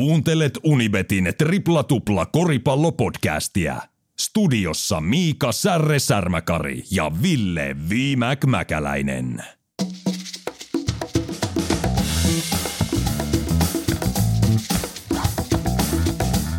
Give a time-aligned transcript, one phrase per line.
[0.00, 3.82] Kuuntelet Unibetin tripla tupla koripallopodcastia.
[4.20, 9.44] Studiossa Miika Särre Särmäkari ja Ville Viimäk Mäkäläinen.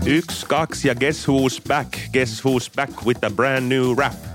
[0.05, 1.89] Yksi, kaksi ja guess who's back?
[2.13, 4.30] Guess who's back with a brand new rap?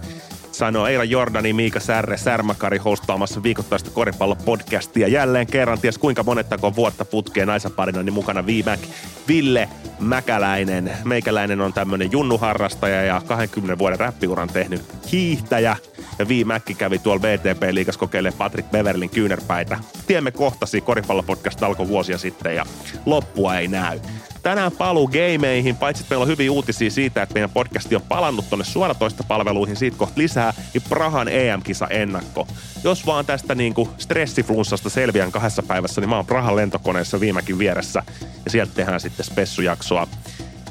[0.56, 5.08] Sanoo Eila Jordani, Miika Särre, Särmäkari hostaamassa viikoittaista koripallopodcastia.
[5.08, 8.80] Jälleen kerran, ties kuinka monettako vuotta putkeen naisaparina, niin mukana Viimäk,
[9.28, 9.68] Ville
[10.00, 10.92] Mäkäläinen.
[11.04, 15.76] Meikäläinen on tämmönen junnuharrastaja ja 20 vuoden räppiuran tehnyt hiihtäjä.
[16.18, 19.78] Ja Viimäkki kävi tuolla VTP-liigas kokeilemaan Patrick Beverlin kyynärpäitä.
[20.06, 22.66] Tiemme kohtasi, koripallopodcast alkoi vuosia sitten ja
[23.06, 24.00] loppua ei näy
[24.46, 28.50] tänään paluu gameihin, paitsi että meillä on hyviä uutisia siitä, että meidän podcasti on palannut
[28.50, 32.48] tonne suoratoista palveluihin, siitä kohta lisää, niin Prahan EM-kisa ennakko.
[32.84, 38.02] Jos vaan tästä niinku stressiflunssasta selviän kahdessa päivässä, niin mä oon Prahan lentokoneessa viimekin vieressä
[38.44, 40.06] ja sieltä tehdään sitten spessujaksoa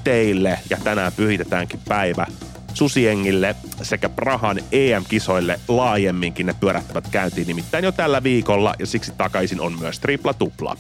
[0.03, 2.25] teille ja tänään pyhitetäänkin päivä
[2.73, 9.61] Susiengille sekä Prahan EM-kisoille laajemminkin ne pyörähtävät käyntiin nimittäin jo tällä viikolla ja siksi takaisin
[9.61, 10.77] on myös tripla tupla.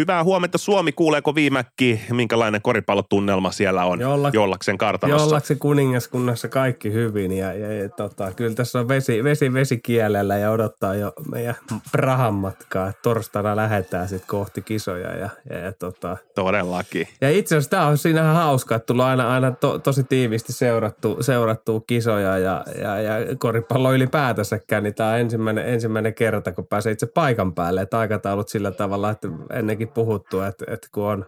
[0.00, 5.24] Hyvää huomenta Suomi, kuuleeko viimäkki, minkälainen koripallotunnelma siellä on Jolla, Jollaksen kartanossa?
[5.26, 10.36] Jollaksen kuningaskunnassa kaikki hyvin ja, ja, ja tota, kyllä tässä on vesi, vesi, vesi kielellä
[10.36, 11.54] ja odottaa jo meidän
[11.92, 12.92] Prahan matkaa.
[13.02, 15.16] Torstaina lähdetään sitten kohti kisoja.
[15.16, 17.08] Ja, ja, ja tota, Todellakin.
[17.20, 21.16] Ja itse asiassa tämä on siinähän hauska, että tullut aina, aina to, tosi tiivisti seurattu,
[21.20, 26.92] seurattu kisoja ja, ja, ja koripallo ylipäätänsäkään, niin tämä on ensimmäinen, ensimmäinen kerta, kun pääsee
[26.92, 27.80] itse paikan päälle.
[27.80, 31.26] Että aikataulut sillä tavalla, että ennenkin puhuttu, että, että kun on,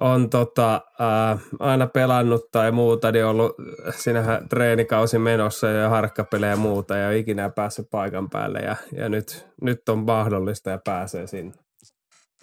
[0.00, 3.52] on tota, ää, aina pelannut tai muuta, niin ollut
[3.96, 9.46] sinähän treenikausi menossa ja harkkapelejä ja muuta ja ikinä päässyt paikan päälle ja, ja nyt,
[9.62, 11.52] nyt on mahdollista ja pääsee sinne.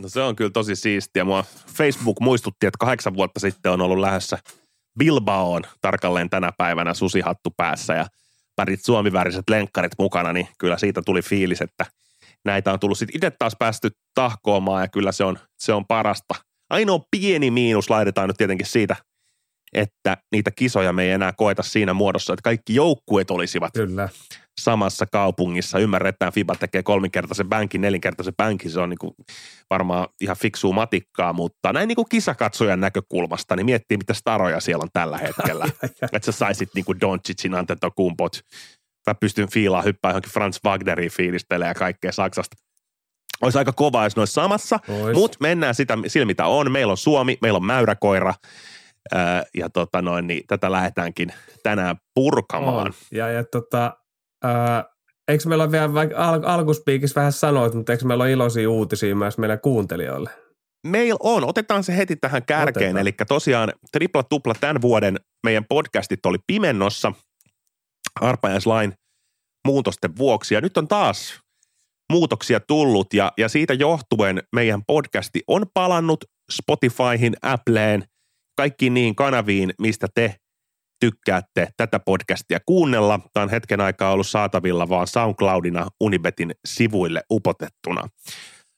[0.01, 1.25] No se on kyllä tosi siistiä.
[1.25, 1.43] Mua
[1.77, 4.37] Facebook muistutti, että kahdeksan vuotta sitten on ollut lähdössä
[4.99, 8.05] Bilbaoon tarkalleen tänä päivänä susihattu päässä ja
[8.57, 11.85] värit suomiväriset lenkkarit mukana, niin kyllä siitä tuli fiilis, että–
[12.47, 16.33] näitä on tullut sitten itse taas päästy tahkoamaan ja kyllä se on, se on parasta.
[16.69, 18.95] Ainoa pieni miinus laitetaan nyt tietenkin siitä,
[19.73, 24.09] että niitä kisoja me ei enää koeta siinä muodossa, että kaikki joukkueet olisivat Kyllä.
[24.61, 25.79] samassa kaupungissa.
[25.79, 29.13] Ymmärretään, FIBA tekee kolminkertaisen bänkin, nelinkertaisen bänkin, se on niin kuin
[29.69, 34.83] varmaan ihan fiksua matikkaa, mutta näin niin kuin kisakatsojan näkökulmasta, niin miettii, mitä staroja siellä
[34.83, 35.65] on tällä hetkellä.
[36.13, 38.39] että sä saisit niin kuin Doncicin, Antetokumpot,
[39.07, 42.57] mä pystyn fiilaa hyppää johonkin Franz Wagneriin fiilistelee ja kaikkea Saksasta.
[43.41, 44.79] Olisi aika kova, jos ne olisi samassa,
[45.13, 46.71] mutta mennään sitä sillä, mitä on.
[46.71, 48.33] Meillä on Suomi, meillä on mäyräkoira,
[49.13, 52.87] ää, ja tota noin, niin tätä lähdetäänkin tänään purkamaan.
[52.87, 52.93] On.
[53.11, 53.97] Ja, ja tota,
[54.43, 54.85] ää,
[55.27, 59.15] eikö meillä ole vielä, vaikka al- alkuspiikissä vähän sanoit, mutta eikö meillä ole iloisia uutisia
[59.15, 60.29] myös meidän kuuntelijoille?
[60.87, 61.43] Meillä on.
[61.43, 62.97] Otetaan se heti tähän kärkeen.
[62.97, 67.11] Eli tosiaan tripla tupla tämän vuoden meidän podcastit oli pimennossa–
[68.21, 68.93] arpajaislain
[69.67, 70.53] muutosten vuoksi.
[70.53, 71.39] Ja nyt on taas
[72.11, 78.03] muutoksia tullut ja, ja siitä johtuen meidän podcasti on palannut Spotifyhin, Appleen,
[78.57, 80.35] kaikkiin niin kanaviin, mistä te
[80.99, 83.19] tykkäätte tätä podcastia kuunnella.
[83.33, 88.07] Tämä on hetken aikaa ollut saatavilla vaan SoundCloudina Unibetin sivuille upotettuna.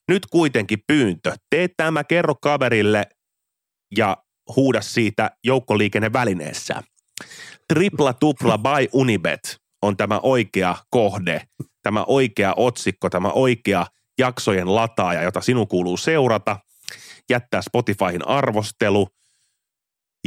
[0.07, 1.33] Nyt kuitenkin pyyntö.
[1.49, 3.07] Tee tämä, kerro kaverille
[3.97, 4.17] ja
[4.55, 6.83] huuda siitä joukkoliikennevälineessä
[7.73, 11.41] tripla tupla by Unibet on tämä oikea kohde,
[11.83, 13.85] tämä oikea otsikko, tämä oikea
[14.17, 16.57] jaksojen lataaja, jota sinun kuuluu seurata,
[17.29, 19.07] jättää Spotifyhin arvostelu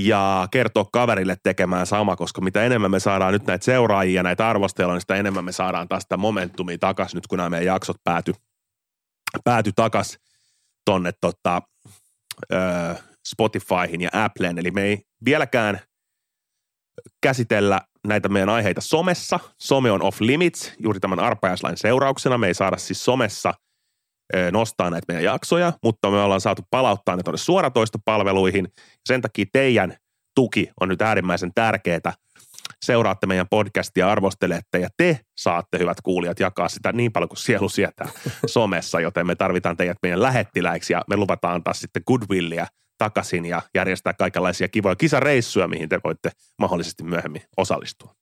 [0.00, 4.94] ja kertoa kaverille tekemään sama, koska mitä enemmän me saadaan nyt näitä seuraajia, näitä arvosteluja,
[4.94, 8.32] niin sitä enemmän me saadaan taas sitä momentumia takaisin nyt, kun nämä meidän jaksot pääty,
[9.44, 10.20] pääty takaisin
[10.84, 11.62] tonne tota,
[13.28, 14.58] Spotifyhin ja Appleen.
[14.58, 15.81] Eli me ei vieläkään–
[17.22, 19.41] käsitellä näitä meidän aiheita somessa.
[19.58, 22.38] Some on off limits juuri tämän arpajaislain seurauksena.
[22.38, 23.54] Me ei saada siis somessa
[24.53, 28.69] nostaa näitä meidän jaksoja, mutta me ollaan saatu palauttaa ne tuonne suoratoistopalveluihin.
[29.08, 29.96] Sen takia teidän
[30.34, 32.12] tuki on nyt äärimmäisen tärkeää.
[32.84, 37.69] Seuraatte meidän podcastia, arvostelette ja te saatte, hyvät kuulijat, jakaa sitä niin paljon kuin sielu
[37.69, 38.08] sietää
[38.46, 42.66] somessa, joten me tarvitaan teidät meidän lähettiläiksi ja me luvataan antaa sitten goodwillia–
[43.02, 48.14] takaisin ja järjestää kaikenlaisia kivoja kisareissuja, mihin te voitte mahdollisesti myöhemmin osallistua.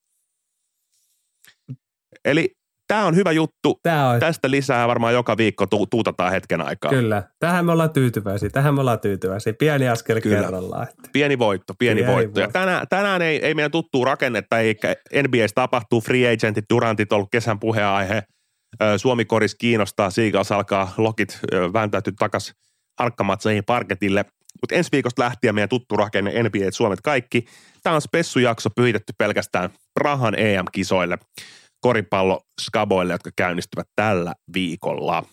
[2.25, 2.57] Eli
[2.89, 3.81] tämä on hyvä juttu.
[3.83, 4.21] Tää on.
[4.21, 6.91] Tästä lisää varmaan joka viikko tu- tuutataan hetken aikaa.
[6.91, 7.23] Kyllä.
[7.39, 8.51] Tähän me ollaan tyytyväisiä.
[8.51, 9.53] Tähän me ollaan tyytyväisiä.
[9.53, 10.41] Pieni askel Kyllä.
[10.41, 10.87] kerrallaan.
[11.13, 12.41] Pieni voitto, pieni, pieni voitto.
[12.41, 12.41] voitto.
[12.41, 17.29] Ja tänään, tänään ei, ei meidän tuttuu rakennetta, eikä NBAs tapahtuu, free agentit, Durantit ollut
[17.33, 18.23] kesän puheenaihe.
[18.97, 21.39] Suomi koris kiinnostaa, Seagulls alkaa lokit
[21.73, 22.55] vääntäytyä takas
[22.99, 24.25] harkkamatseihin parketille.
[24.63, 27.45] Mutta ensi viikosta lähtien meidän tuttu rakenne NBA Suomet kaikki.
[27.83, 31.19] Tämä on spessujakso pyhitetty pelkästään Prahan EM-kisoille,
[31.81, 35.25] koripallo skaboille, jotka käynnistyvät tällä viikolla.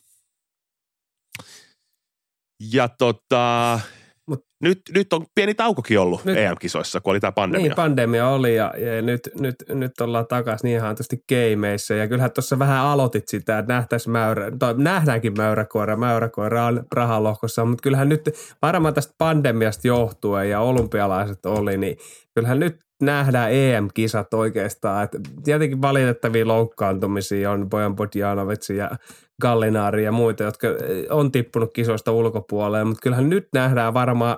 [2.71, 3.79] Ja tota,
[4.62, 7.68] nyt, nyt on pieni taukokin ollut nyt, EM-kisoissa, kun oli tämä pandemia.
[7.68, 11.95] Niin, pandemia oli ja, ja nyt, nyt, nyt ollaan takaisin niin ihan tietysti keimeissä.
[11.95, 15.95] Ja kyllähän tuossa vähän aloitit sitä, että nähtäisiin mäyrä, tai nähdäänkin mäyräkoira.
[15.95, 18.30] Mäyräkoira on rahalohkossa, mutta kyllähän nyt
[18.62, 21.98] varmaan tästä pandemiasta johtuen ja olympialaiset oli, niin
[22.36, 25.03] kyllähän nyt nähdään EM-kisat oikeastaan.
[25.03, 25.11] Et
[25.44, 28.91] tietenkin valitettavia loukkaantumisia on Bojan Bodjanovic ja
[29.41, 30.67] Gallinaari ja muita, jotka
[31.09, 34.38] on tippunut kisoista ulkopuolelle, mutta kyllähän nyt nähdään varmaan,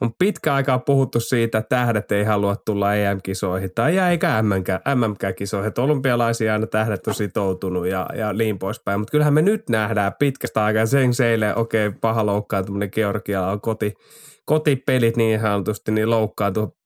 [0.00, 4.42] on pitkä aikaa puhuttu siitä, että tähdet ei halua tulla EM-kisoihin tai eikä
[4.94, 5.72] MM-kisoihin.
[5.78, 9.00] Olympialaisia aina tähdet on sitoutunut ja, ja niin poispäin.
[9.00, 13.60] Mutta kyllähän me nyt nähdään pitkästä aikaa sen seille, okei, okay, paha loukkaantuminen Georgialla on
[13.60, 13.94] koti,
[14.44, 16.77] kotipelit niin sanotusti, niin loukkaantuu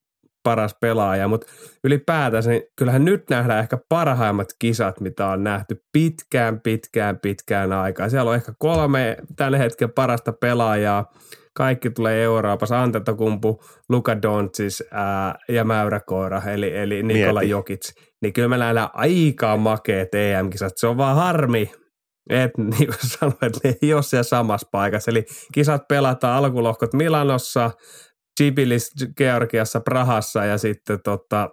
[0.43, 1.47] paras pelaaja, mutta
[1.85, 8.09] ylipäätään niin kyllähän nyt nähdään ehkä parhaimmat kisat, mitä on nähty pitkään, pitkään, pitkään aikaa.
[8.09, 11.13] Siellä on ehkä kolme tällä hetkellä parasta pelaajaa.
[11.55, 17.51] Kaikki tulee Euroopassa, Antetokumpu, Luka Doncic ää, ja Mäyräkoira, eli, eli Nikola Mieti.
[17.51, 17.93] Jokic.
[18.23, 20.73] Niin kyllä me nähdään aika makeet EM-kisat.
[20.77, 21.73] Se on vaan harmi,
[22.31, 25.11] että niin kuin sanoin, että ne ei ole siellä samassa paikassa.
[25.11, 25.25] Eli
[25.55, 27.71] kisat pelataan alkulohkot Milanossa,
[28.41, 31.51] Chibilis Georgiassa, Prahassa ja sitten tota,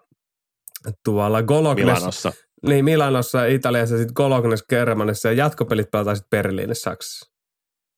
[1.06, 1.86] tuolla Golognes.
[1.86, 2.31] Milanossa.
[2.68, 7.31] Niin, Milanossa, Italiassa, sitten Golognes Germanissa ja jatkopelit pelataan sitten Berliinissä, Saksassa.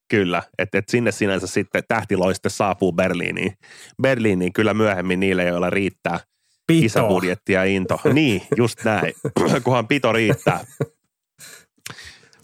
[0.09, 3.53] Kyllä, että et sinne sinänsä sitten tähtiloiste saapuu Berliiniin.
[4.01, 6.19] Berliiniin kyllä myöhemmin niille, joilla riittää
[6.67, 6.81] pito.
[6.81, 7.99] kisabudjetti ja into.
[8.13, 9.13] niin, just näin,
[9.63, 10.65] kunhan pito riittää.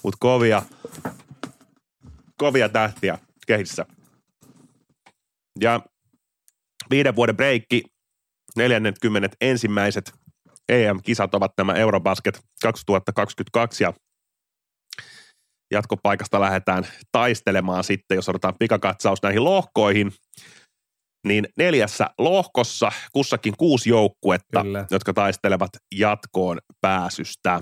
[0.03, 0.63] Mutta kovia,
[2.37, 3.17] kovia tähtiä
[3.47, 3.85] kehissä.
[5.59, 5.81] Ja
[6.89, 7.83] Viiden vuoden breikki,
[8.55, 10.13] 40 ensimmäiset
[10.69, 13.93] EM-kisat ovat nämä Eurobasket 2022 ja
[15.71, 20.11] jatkopaikasta lähdetään taistelemaan sitten, jos otetaan pikakatsaus näihin lohkoihin,
[21.27, 24.85] niin neljässä lohkossa kussakin kuusi joukkuetta, Kyllä.
[24.91, 27.61] jotka taistelevat jatkoon pääsystä.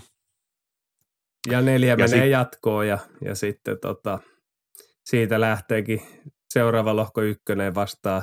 [1.49, 2.31] Ja neljä ja menee sit...
[2.31, 4.19] jatkoon ja, ja sitten tota,
[5.05, 6.01] siitä lähteekin
[6.53, 8.21] seuraava lohko ykkönen vastaa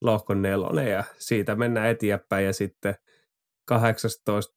[0.00, 2.94] lohkon nelonen ja siitä mennään eteenpäin ja sitten
[3.64, 4.56] 18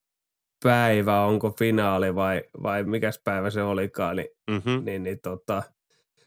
[0.63, 4.86] päivä, onko finaali vai, vai mikäs päivä se olikaan, niin, mm-hmm.
[4.86, 5.63] niin, niin tota,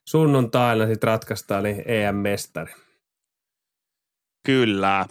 [0.09, 2.73] sunnuntaina sitten ratkaistaan niin EM-mestari.
[4.47, 5.07] Kyllä.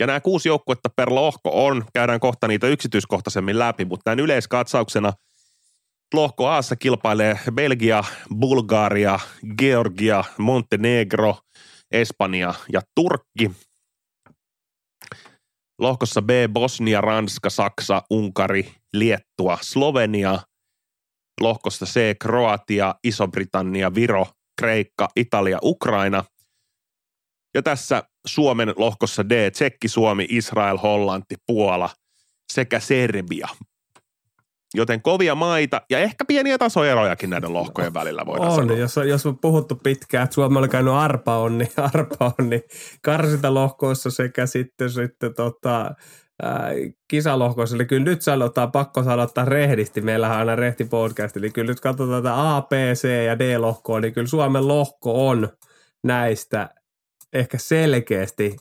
[0.00, 5.12] Ja nämä kuusi joukkuetta per lohko on, käydään kohta niitä yksityiskohtaisemmin läpi, mutta näin yleiskatsauksena
[6.14, 8.04] lohko Aassa kilpailee Belgia,
[8.38, 9.18] Bulgaria,
[9.58, 11.36] Georgia, Montenegro–
[11.92, 13.50] Espanja ja Turkki.
[15.78, 20.38] Lohkossa B Bosnia, Ranska, Saksa, Unkari, Liettua, Slovenia.
[21.40, 24.26] Lohkossa C Kroatia, Iso-Britannia, Viro,
[24.60, 26.24] Kreikka, Italia, Ukraina.
[27.54, 31.90] Ja tässä Suomen lohkossa D, Tsekki, Suomi, Israel, Hollanti, Puola
[32.52, 33.48] sekä Serbia.
[34.74, 38.76] Joten kovia maita ja ehkä pieniä tasoerojakin näiden lohkojen välillä voidaan on, sanoa.
[38.76, 42.62] Jos, jos on puhuttu pitkään, että Suomella on käynyt arpa on, niin arpa on, niin
[43.02, 45.94] karsita lohkoissa sekä sitten, sitten tota,
[47.08, 47.76] kisalohkoissa.
[47.76, 50.00] Eli kyllä nyt sanotaan, pakko sanoa rehdisti.
[50.00, 51.36] Meillähän on aina rehti podcast.
[51.36, 55.48] Eli kyllä nyt katsotaan tätä A, B, C ja D-lohkoa, niin kyllä Suomen lohko on
[56.04, 56.68] näistä
[57.32, 58.56] ehkä selkeästi–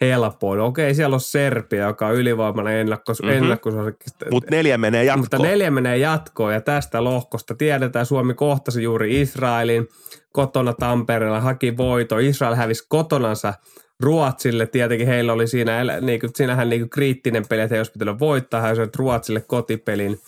[0.00, 0.60] helpoin.
[0.60, 3.36] Okei, siellä on Serbia, joka on ylivoimainen ennakkos, mm-hmm.
[3.36, 4.04] ennakkosuosikki.
[4.30, 5.20] Mutta neljä menee jatkoon.
[5.20, 9.88] Mutta neljä menee jatkoon ja tästä lohkosta tiedetään, Suomi kohtasi juuri Israelin
[10.32, 12.18] kotona Tampereella, haki voito.
[12.18, 13.54] Israel hävisi kotonansa
[14.00, 14.66] Ruotsille.
[14.66, 18.18] Tietenkin heillä oli siinä, niin kuin, siinähän niin kuin kriittinen peli, että he olisi pitänyt
[18.20, 18.60] voittaa.
[18.60, 20.18] He olisivat Ruotsille kotipelin.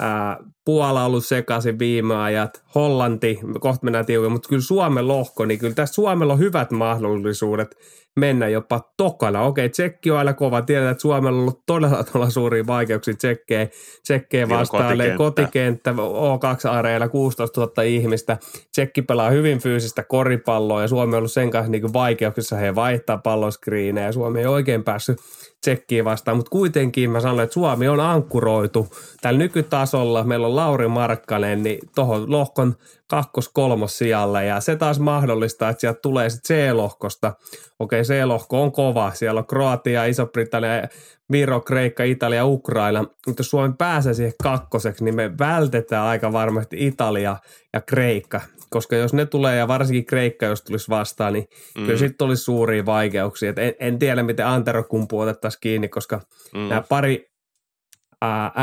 [0.00, 0.36] Ää,
[0.70, 5.74] Puola ollut sekaisin viime ajat, Hollanti, kohta mennään tiukin, mutta kyllä Suomen lohko, niin kyllä
[5.74, 7.76] tässä Suomella on hyvät mahdollisuudet–
[8.16, 9.42] mennä jopa tokana.
[9.42, 10.62] Okei, tsekki on aina kova.
[10.62, 13.68] Tiedetään, että Suomella on ollut todella, todella suuria vaikeuksia tsekkejä,
[14.02, 14.84] tsekkejä vastaan.
[14.84, 15.16] Kotikenttä.
[15.16, 18.36] kotikenttä, O2-areena 16 000 ihmistä.
[18.72, 22.56] Tsekki pelaa hyvin fyysistä koripalloa ja Suomi on ollut sen kanssa niin vaikeuksissa.
[22.56, 25.18] He vaihtaa palloskriinejä ja Suomi ei oikein päässyt
[25.60, 28.88] tsekkiä vastaan, mutta kuitenkin mä sanoin, että Suomi on ankkuroitu
[29.20, 30.24] tällä nykytasolla.
[30.24, 32.76] Meillä on Lauri Markkanen niin tuohon lohkon
[33.06, 37.32] kakkos-kolmos sijalle ja se taas mahdollistaa, että sieltä tulee sitten C-lohkosta.
[37.78, 39.12] Okei, C-lohko on kova.
[39.14, 40.88] Siellä on Kroatia, Iso-Britannia,
[41.32, 43.04] Viro, Kreikka, Italia, Ukraina.
[43.26, 47.36] Mutta jos Suomi pääsee siihen kakkoseksi, niin me vältetään aika varmasti Italia
[47.72, 48.40] ja Kreikka.
[48.70, 51.48] Koska jos ne tulee, ja varsinkin Kreikka, jos tulisi vastaan, niin
[51.78, 51.84] mm.
[51.84, 53.50] kyllä sitten tulisi suuria vaikeuksia.
[53.50, 56.20] Et en, en tiedä, miten Antero kumpu otettaisiin kiinni, koska
[56.54, 56.68] mm.
[56.68, 57.29] nämä pari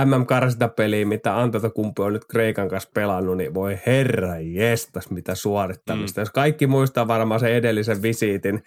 [0.06, 6.22] MM-karsintapeliä, mitä Antetokumpu on nyt Kreikan kanssa pelannut, niin voi herra jestas, mitä suorittamista.
[6.22, 6.22] Mm.
[6.22, 8.64] Jos kaikki muistaa varmaan sen edellisen visiitin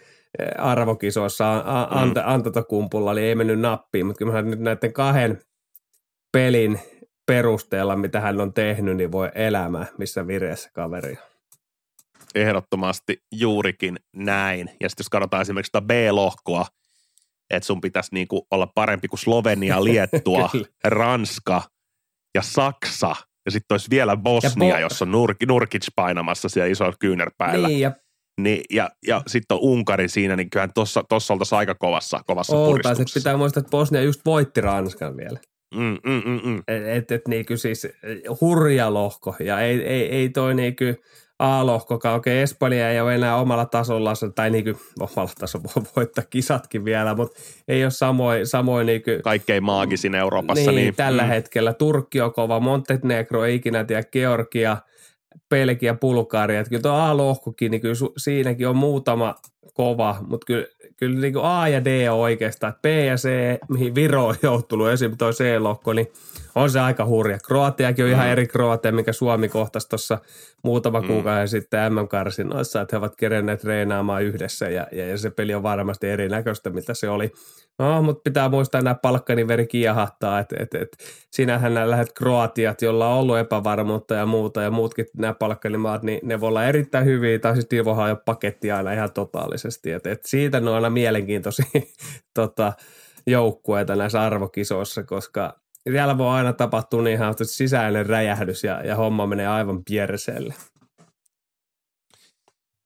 [0.58, 2.28] arvokisoissa Ante, mm.
[2.28, 5.40] Antetokumpulla, niin ei mennyt nappiin, mutta kyllä nyt näiden kahden
[6.32, 6.80] pelin
[7.26, 11.18] perusteella, mitä hän on tehnyt, niin voi elämä, missä vireessä kaveri
[12.34, 14.70] Ehdottomasti juurikin näin.
[14.80, 16.66] Ja sitten jos katsotaan esimerkiksi sitä B-lohkoa,
[17.50, 20.50] että sun pitäisi niinku olla parempi kuin Slovenia, Liettua,
[20.84, 21.62] Ranska
[22.34, 23.16] ja Saksa.
[23.46, 27.68] Ja sitten olisi vielä Bosnia, bo- jossa on Nur- Nurkic painamassa siellä isoilla kyynärpäillä.
[27.68, 27.92] Niin, ja
[28.40, 30.72] niin, ja, ja sitten on Unkari siinä, niin kyllähän
[31.08, 33.20] tuossa oltaisiin aika kovassa, kovassa puristuksessa.
[33.20, 35.38] pitää muistaa, että Bosnia just voitti Ranskan vielä.
[35.74, 36.62] Mm, mm, mm, mm.
[36.96, 37.88] Et, et, niinku siis
[38.40, 40.84] hurja lohko ja ei, ei, ei toi niinku
[41.40, 42.16] A-lohkokaan.
[42.16, 47.14] Okei, Espanja ei ole enää omalla tasolla, tai niinku omalla tasolla voi voittaa kisatkin vielä,
[47.14, 50.70] mutta ei ole samoin, samoin niinku, Kaikkein maagisin Euroopassa.
[50.70, 51.28] Niin, niin tällä mm.
[51.28, 51.72] hetkellä.
[51.72, 54.76] Turkki on kova, Montenegro ei ikinä tiedä, Georgia,
[55.50, 56.60] Belgia, Bulgaria.
[56.60, 59.34] Että kyllä tuo A-lohkokin, niin kyllä su, siinäkin on muutama
[59.74, 60.66] kova, mutta kyllä,
[60.96, 62.74] kyllä niin kuin A ja D on oikeastaan.
[62.82, 63.28] B ja C,
[63.68, 66.12] mihin Viro on joutunut, esimerkiksi tuo C-lohko, niin
[66.54, 67.38] on se aika hurja.
[67.46, 68.14] Kroatiakin on mm.
[68.14, 70.18] ihan eri Kroatia, mikä Suomi kohtasi tuossa
[70.64, 71.06] muutama mm.
[71.06, 75.62] kuukausi sitten MM-karsinoissa, että he ovat kerenneet treenaamaan yhdessä ja, ja, ja, se peli on
[75.62, 77.32] varmasti erinäköistä, mitä se oli.
[77.78, 80.96] No, mutta pitää muistaa nämä palkkani veri kiehahtaa, että et, et,
[81.30, 86.20] sinähän nämä lähdet Kroatiat, jolla on ollut epävarmuutta ja muuta ja muutkin nämä palkkanimaat, niin
[86.22, 90.24] ne voi olla erittäin hyviä, tai siis Divohan jo paketti aina ihan totaalisesti, että et
[90.24, 91.66] siitä ne on aina mielenkiintoisia
[92.34, 92.72] tota,
[93.26, 99.26] joukkueita näissä arvokisoissa, koska siellä voi aina tapahtua niin ihan sisäinen räjähdys ja, ja homma
[99.26, 100.54] menee aivan pierseelle.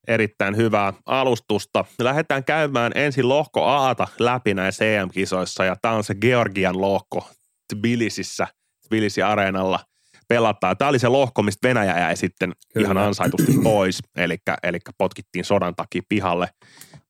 [0.09, 1.85] Erittäin hyvää alustusta.
[1.99, 7.29] Lähdetään käymään ensin lohko Aata läpi näissä EM-kisoissa ja tämä on se Georgian lohko
[7.75, 8.47] Tbilisissä,
[8.87, 9.81] Tbilisi-areenalla
[10.29, 10.77] pelataan.
[10.77, 12.87] Tämä oli se lohko, mistä Venäjä jäi sitten Kyllä.
[12.87, 16.49] ihan ansaitusti pois, eli, eli potkittiin sodan takia pihalle,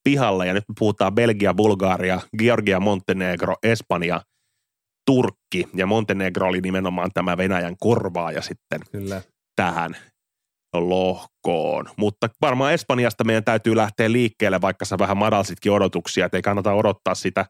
[0.04, 0.46] pihalle.
[0.46, 4.20] Ja nyt me puhutaan Belgia, Bulgaria, Georgia, Montenegro, Espanja–
[5.06, 9.22] Turkki ja Montenegro oli nimenomaan tämä Venäjän korvaaja sitten Kyllä.
[9.56, 9.96] tähän
[10.74, 11.86] lohkoon.
[11.96, 16.72] Mutta varmaan Espanjasta meidän täytyy lähteä liikkeelle, vaikka sä vähän madalsitkin odotuksia, että ei kannata
[16.72, 17.46] odottaa sitä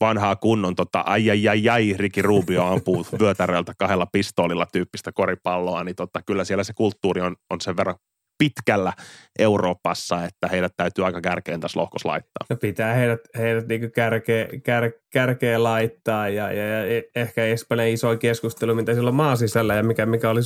[0.00, 5.84] vanhaa kunnon tota, ai ai ai ai, Riki Rubio ampuu vyötäröltä kahdella pistoolilla tyyppistä koripalloa,
[5.84, 7.96] niin tota, kyllä siellä se kulttuuri on, on sen verran
[8.38, 8.92] pitkällä
[9.38, 12.46] Euroopassa, että heidät täytyy aika kärkeen tässä lohkossa laittaa.
[12.50, 17.88] No pitää heidät, heidät niin kärkeen, kär, kärkeen laittaa ja, ja, ja, e, ehkä Espanjan
[17.88, 20.40] iso keskustelu, mitä silloin maan sisällä ja mikä, mikä oli,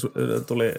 [0.46, 0.72] tuli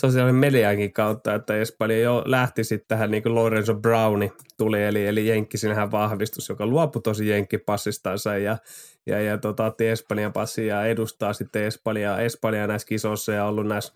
[0.00, 5.06] sosiaalisen mediankin kautta, että Espanja jo lähti sitten tähän niin kuin Lorenzo Browni tuli, eli,
[5.06, 8.58] eli Jenkki sinähän vahvistus, joka luopui tosi Jenkki-passistansa ja
[9.06, 13.92] ja, ja tota, Espanjan passia ja edustaa sitten Espanjaa, Espanjaa näissä kisoissa ja ollut näissä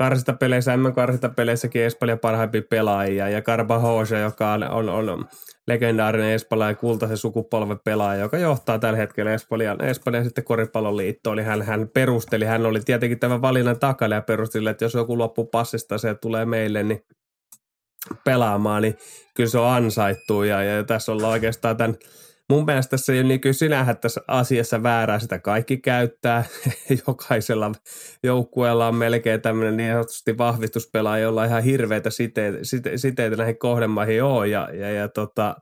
[0.00, 3.28] karsintapeleissä, M-karsintapeleissäkin Espanjan parhaimpia pelaajia.
[3.28, 5.24] Ja Carbajosa, joka on, on, on
[5.66, 11.62] legendaarinen Espanjan kultaisen sukupolven pelaaja, joka johtaa tällä hetkellä Espanjan, Espanjan sitten koripalloliittoon, niin hän,
[11.62, 15.98] hän perusteli, hän oli tietenkin tämän valinnan takana ja perusteli, että jos joku loppuu passista
[15.98, 17.00] se tulee meille, niin
[18.24, 18.94] pelaamaan, niin
[19.34, 20.42] kyllä se on ansaittu.
[20.42, 21.96] Ja, ja tässä ollaan oikeastaan tämän
[22.50, 26.44] mun mielestä se ei niin sinähän tässä asiassa väärää, sitä kaikki käyttää.
[27.06, 27.72] Jokaisella
[28.22, 33.58] joukkueella on melkein tämmöinen niin sanotusti vahvistuspelaaja, jolla on ihan hirveitä siteitä, site, siteitä näihin
[33.58, 34.50] kohdemaihin on.
[34.50, 35.56] Ja, ja, ja tota,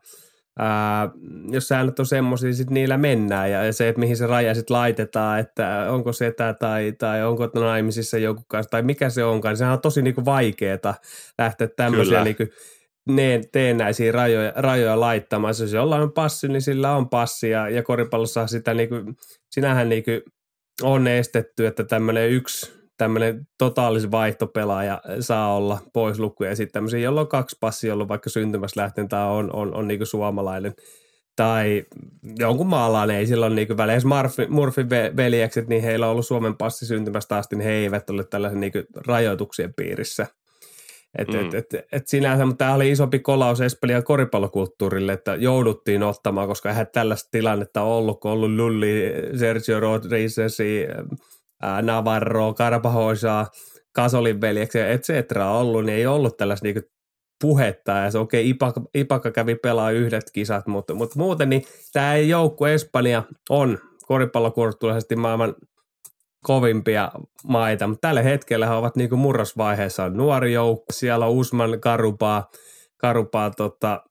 [0.59, 1.11] ää,
[1.51, 3.51] jos säännöt on semmoisia, sitten niillä mennään.
[3.51, 7.51] Ja, ja se, että mihin se raja sitten laitetaan, että onko setä tai, tai onko
[7.55, 10.95] naimisissa joku kanssa tai mikä se onkaan, niin sehän on tosi niinku vaikeaa
[11.39, 12.45] lähteä tämmöisiä niinku
[13.09, 15.55] ne, teennäisiä rajoja, rajoja laittamaan.
[15.61, 19.17] Jos jollain on passi, niin sillä on passi ja, ja koripallossa sitä niin kuin,
[19.51, 20.23] sinähän niin kuin
[20.83, 27.01] on estetty, että tämmöinen yksi tämmöinen totaalisen vaihtopelaaja saa olla pois lukuja ja sitten tämmöisiä,
[27.01, 30.75] jolla on kaksi passia ollut vaikka syntymässä lähteen tai on, on, on niin kuin suomalainen
[31.37, 31.85] tai
[32.39, 33.97] jonkun maalainen, ei silloin niin väliä.
[34.05, 34.87] Murphy, Murphy
[35.17, 38.73] veljekset, niin heillä on ollut Suomen passi syntymästä asti, niin he eivät ole tällaisen niin
[39.07, 40.27] rajoituksien piirissä–
[41.19, 41.41] et, mm.
[41.41, 46.69] et, et, et sinänsä, mutta tämä oli isompi kolaus Espanjan koripallokulttuurille, että jouduttiin ottamaan, koska
[46.69, 50.37] eihän tällaista tilannetta ollut, kun ollut Lulli, Sergio Rodriguez,
[51.83, 53.47] Navarro, Karpahoisaa,
[53.93, 56.81] Kasolin veljeksi, et cetera ollut, niin ei ollut tällaista niinku
[57.41, 57.93] puhetta.
[57.93, 62.17] Ja se okei, okay, Ipaka, Ipaka kävi pelaa yhdet kisat, mutta, mutta muuten niin tämä
[62.17, 65.55] joukku Espanja on koripallokulttuurisesti maailman
[66.43, 67.11] kovimpia
[67.45, 70.93] maita, mutta tällä hetkellä he ovat niinku murrosvaiheessa nuori joukko.
[70.93, 72.51] Siellä on Usman Karupaa,
[72.97, 74.03] Karupaa tota,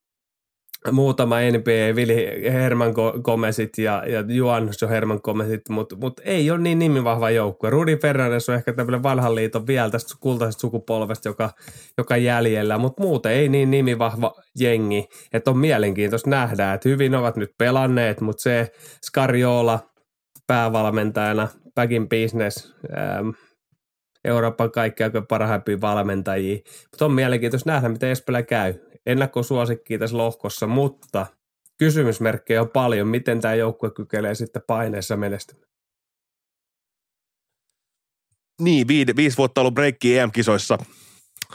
[0.91, 2.93] muutama NBA, Vili Herman
[3.23, 7.69] Gomezit ja, ja Juanso Herman Gomezit, mutta mut ei ole niin nimivahva joukkue.
[7.69, 11.49] Rudi Fernandes on ehkä tämmöinen vanhan liiton vielä tästä kultaisesta sukupolvesta, joka,
[11.97, 17.35] joka jäljellä, mutta muuten ei niin nimivahva jengi, että on mielenkiintoista nähdä, että hyvin ovat
[17.35, 18.71] nyt pelanneet, mutta se
[19.05, 19.79] Scariola
[20.47, 23.29] päävalmentajana, back in business, ähm,
[24.25, 26.57] Euroopan kaikkia parhaimpia valmentajia.
[26.91, 28.73] Mutta on mielenkiintoista nähdä, miten Espelä käy
[29.05, 31.25] ennakkosuosikki tässä lohkossa, mutta
[31.77, 33.07] kysymysmerkkejä on paljon.
[33.07, 35.67] Miten tämä joukkue kykelee sitten paineessa menestymään?
[38.61, 40.77] Niin, viide, viisi vuotta ollut breikki EM-kisoissa,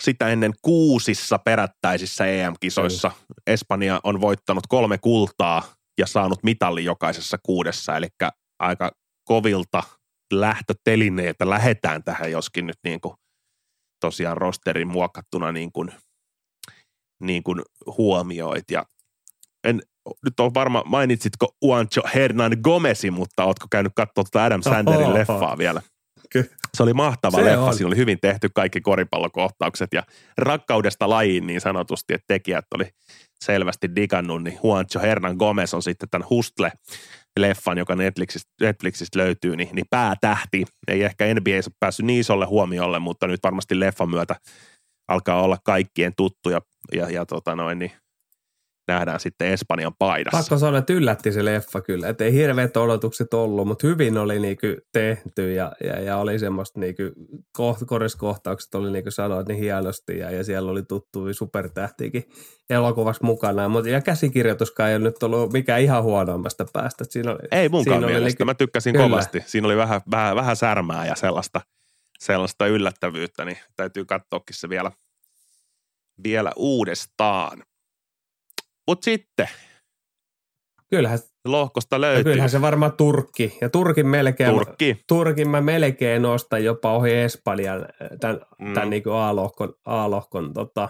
[0.01, 3.09] sitä ennen kuusissa perättäisissä EM-kisoissa.
[3.09, 3.15] Mm.
[3.47, 5.63] Espanja on voittanut kolme kultaa
[5.99, 8.09] ja saanut mitalli jokaisessa kuudessa, eli
[8.59, 8.91] aika
[9.25, 9.83] kovilta
[10.33, 13.15] lähtötelineitä lähetään tähän, joskin nyt niin kuin
[14.01, 15.93] tosiaan rosterin muokattuna niin kuin
[17.23, 17.63] niin kuin
[17.99, 18.71] huomioit.
[18.71, 18.87] Ja
[19.65, 19.83] en,
[20.25, 25.15] nyt on varma, mainitsitko Juancho Hernan Gomesi, mutta ootko käynyt katsoa tuota Adam Sandlerin oho,
[25.15, 25.83] leffaa vielä?
[26.31, 27.75] Ky- se oli mahtava se leffa, on.
[27.75, 30.03] siinä oli hyvin tehty kaikki koripallokohtaukset ja
[30.39, 32.91] rakkaudesta lajiin niin sanotusti, että tekijät oli
[33.45, 36.73] selvästi digannut, niin Juancho Hernan Gomez on sitten tämän Hustle
[37.41, 40.65] leffan, joka Netflixistä, Netflixistä löytyy, niin, niin päätähti.
[40.89, 44.37] Ei ehkä NBA päässyt niin isolle huomiolle, mutta nyt varmasti leffan myötä
[45.09, 46.61] alkaa olla kaikkien tuttuja
[46.93, 47.93] ja, ja tota noin, niin
[48.89, 50.39] nähdään sitten Espanjan paidassa.
[50.39, 52.09] Pakko sanoa, että yllätti se leffa kyllä.
[52.09, 56.81] Että ei hirveät odotukset ollut, mutta hyvin oli niinku tehty ja, ja, ja oli semmoista
[56.81, 57.03] niinku,
[57.53, 62.29] koht, koriskohtaukset oli niinku sanoit niin hienosti ja, ja siellä oli tuttu supertähtiäkin
[62.71, 63.69] elokuvassa mukana.
[63.69, 67.05] Mutta ja käsikirjoituskaan ei ole nyt ollut mikään ihan huonoimmasta päästä.
[67.09, 68.25] Siinä oli, ei munkaan siinä mielestä.
[68.25, 69.09] Oli, niinku- Mä tykkäsin kyllä.
[69.09, 69.43] kovasti.
[69.47, 71.61] Siinä oli vähän, vähän, vähän särmää ja sellaista,
[72.19, 74.91] sellaista yllättävyyttä, niin täytyy katsoakin se vielä,
[76.25, 77.63] vielä uudestaan.
[78.89, 79.49] Mutta sitten
[80.93, 82.25] Kyllähän, lohkosta löytyy.
[82.25, 83.59] Kyllähän se varmaan Turkki.
[83.61, 85.05] Ja Turkin melkein, Turkki.
[85.09, 87.87] Turkin mä melkein nostan jopa ohi Espanjan
[88.21, 88.75] tämän, mm.
[88.75, 90.89] tämän niin A-lohkon, A-lohkon tota,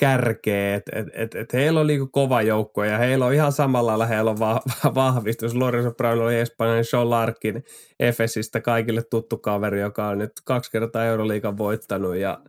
[0.00, 0.74] kärkeä.
[0.74, 4.06] Et, et, et, et heillä on niin kova joukko ja heillä on ihan samalla lailla
[4.06, 4.62] heillä on va-
[4.94, 5.54] vahvistus.
[5.54, 7.64] Lorenzo Brown oli Espanjan Sean Larkin
[8.00, 12.38] Efesistä kaikille tuttu kaveri, joka on nyt kaksi kertaa Euroliigan voittanut ja–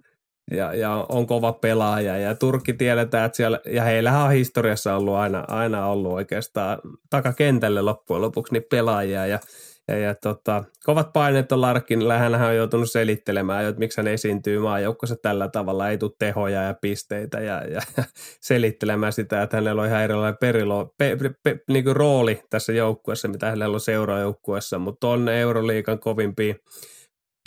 [0.51, 2.17] ja, ja on kova pelaaja.
[2.17, 7.81] Ja Turkki tiedetään, että siellä, ja heillähän on historiassa ollut aina, aina ollut oikeastaan takakentälle
[7.81, 9.25] loppujen lopuksi niin pelaajia.
[9.25, 9.39] Ja,
[9.87, 14.59] ja, ja tota, kovat paineet on Larkin, hän on joutunut selittelemään, että miksi hän esiintyy
[14.59, 18.03] maajoukkossa tällä tavalla, ei tule tehoja ja pisteitä ja, ja, ja
[18.41, 22.73] selittelemään sitä, että hänellä on ihan erilainen perilo, pe, pe, pe, niin kuin rooli tässä
[22.73, 26.55] joukkueessa, mitä hänellä on seurajoukkueessa, mutta on Euroliikan kovimpia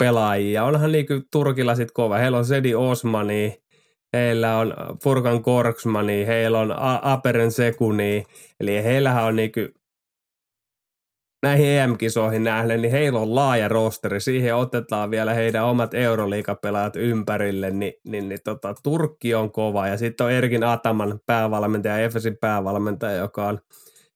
[0.03, 0.63] pelaajia.
[0.63, 2.17] Onhan niinku Turkilla sitten kova.
[2.17, 3.63] Heillä on Sedi Osmani,
[4.13, 8.23] heillä on Furkan Korksmani, heillä on Aperen Sekuni,
[8.59, 9.59] eli heillähän on niinku
[11.43, 14.19] näihin EM-kisoihin nähden, niin heillä on laaja rosteri.
[14.19, 19.87] Siihen otetaan vielä heidän omat euroliikapelaajat ympärille, niin, niin, niin tota, Turkki on kova.
[19.87, 23.59] Ja sitten on Erkin Ataman päävalmentaja, Efesin päävalmentaja, joka on,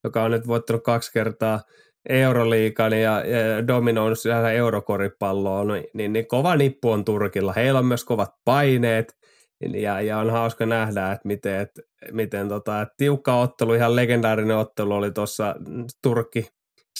[0.04, 1.62] joka on nyt voittanut kaksi kertaa–
[2.10, 7.54] Euroliikan ja, ja dominoinut siellä eurokoripalloa, niin, niin, niin kova nippu on Turkilla.
[7.54, 9.18] Heillä on myös kovat paineet
[9.74, 14.58] ja, ja on hauska nähdä, että miten, että, miten tota, että tiukka ottelu, ihan legendaarinen
[14.58, 15.56] ottelu oli tuossa
[16.04, 16.48] Turkki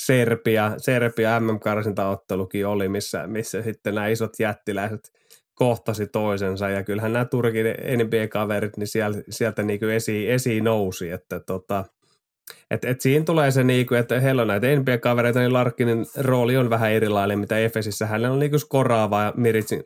[0.06, 5.12] Serbia, Serbia MM-karsintaottelukin oli, missä, missä sitten nämä isot jättiläiset
[5.56, 7.66] kohtasi toisensa ja kyllähän nämä Turkin
[7.98, 11.86] NBA-kaverit, niin sieltä, sieltä niin kuin esiin, esiin nousi, että tota,
[12.72, 16.70] et, et siinä tulee se, niinku, että heillä on näitä NBA-kavereita, niin Larkinin rooli on
[16.70, 18.06] vähän erilainen, mitä Efesissä.
[18.06, 19.84] Hänellä on niinku skoraava Miritsin,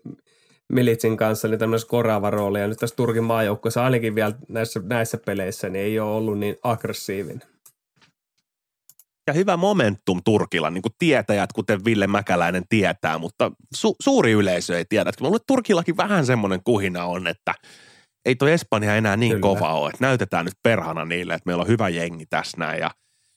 [0.69, 2.59] Militsin kanssa niin tämmöinen skoraava rooli.
[2.59, 6.55] Ja nyt tässä Turkin maajoukkueessa ainakin vielä näissä, näissä peleissä niin ei ole ollut niin
[6.63, 7.41] aggressiivinen.
[9.27, 14.77] Ja hyvä momentum Turkilla, niin kuin tietäjät, kuten Ville Mäkäläinen tietää, mutta su- suuri yleisö
[14.77, 15.11] ei tiedä.
[15.21, 17.53] Mä luulen, Turkillakin vähän semmoinen kuhina on, että–
[18.25, 19.41] ei toi Espanja enää niin Kyllä.
[19.41, 22.91] kova ole, että näytetään nyt perhana niille, että meillä on hyvä jengi tässä näin ja,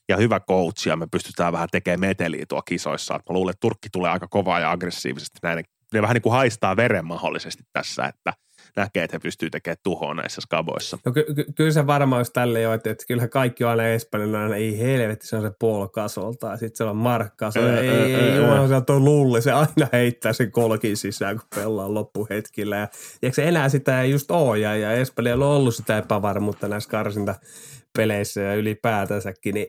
[0.09, 3.13] ja hyvä coach ja me pystytään vähän tekemään meteliä tuo kisoissa.
[3.13, 5.65] Mä luulen, että Turkki tulee aika kovaa ja aggressiivisesti näin.
[5.93, 8.33] Ne vähän niin kuin haistaa veren mahdollisesti tässä, että
[8.75, 10.97] näkee, että he pystyy tekemään tuhoa näissä skaboissa.
[11.05, 13.87] No ky- ky- kyllä se varmaan olisi tälle jo, että, että kyllähän kaikki on aina
[13.87, 17.63] espanjalainen, ei helvetti, se on se Paul Kasolta ja sitten se on Mark Gasol.
[17.63, 21.47] Ei, ei, ei, jumala, se on tuo lulli, se aina heittää sen kolkin sisään, kun
[21.55, 22.77] pelaa loppuhetkillä.
[22.77, 22.87] Ja,
[23.21, 26.89] ja se enää sitä ei just ole, ja, ja Espanjalla on ollut sitä epävarmuutta näissä
[26.89, 29.67] karsintapeleissä ja ylipäätänsäkin, niin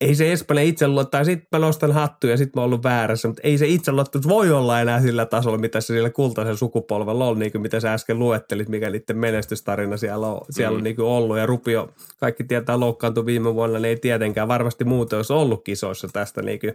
[0.00, 3.28] ei se Espanja itse luottaa, sitten mä nostan hattuja ja sitten mä oon ollut väärässä,
[3.28, 7.26] mutta ei se itse luottamus voi olla enää sillä tasolla, mitä se sillä kultaisen sukupolvella
[7.28, 10.76] on, niin kuin mitä sä äsken luettelit, mikä niiden menestystarina siellä on, siellä mm.
[10.76, 11.38] on niin kuin ollut.
[11.38, 11.88] Ja Rupio,
[12.20, 16.60] kaikki tietää, loukkaantui viime vuonna, niin ei tietenkään varmasti muuten olisi ollut kisoissa tästä niin
[16.60, 16.74] kuin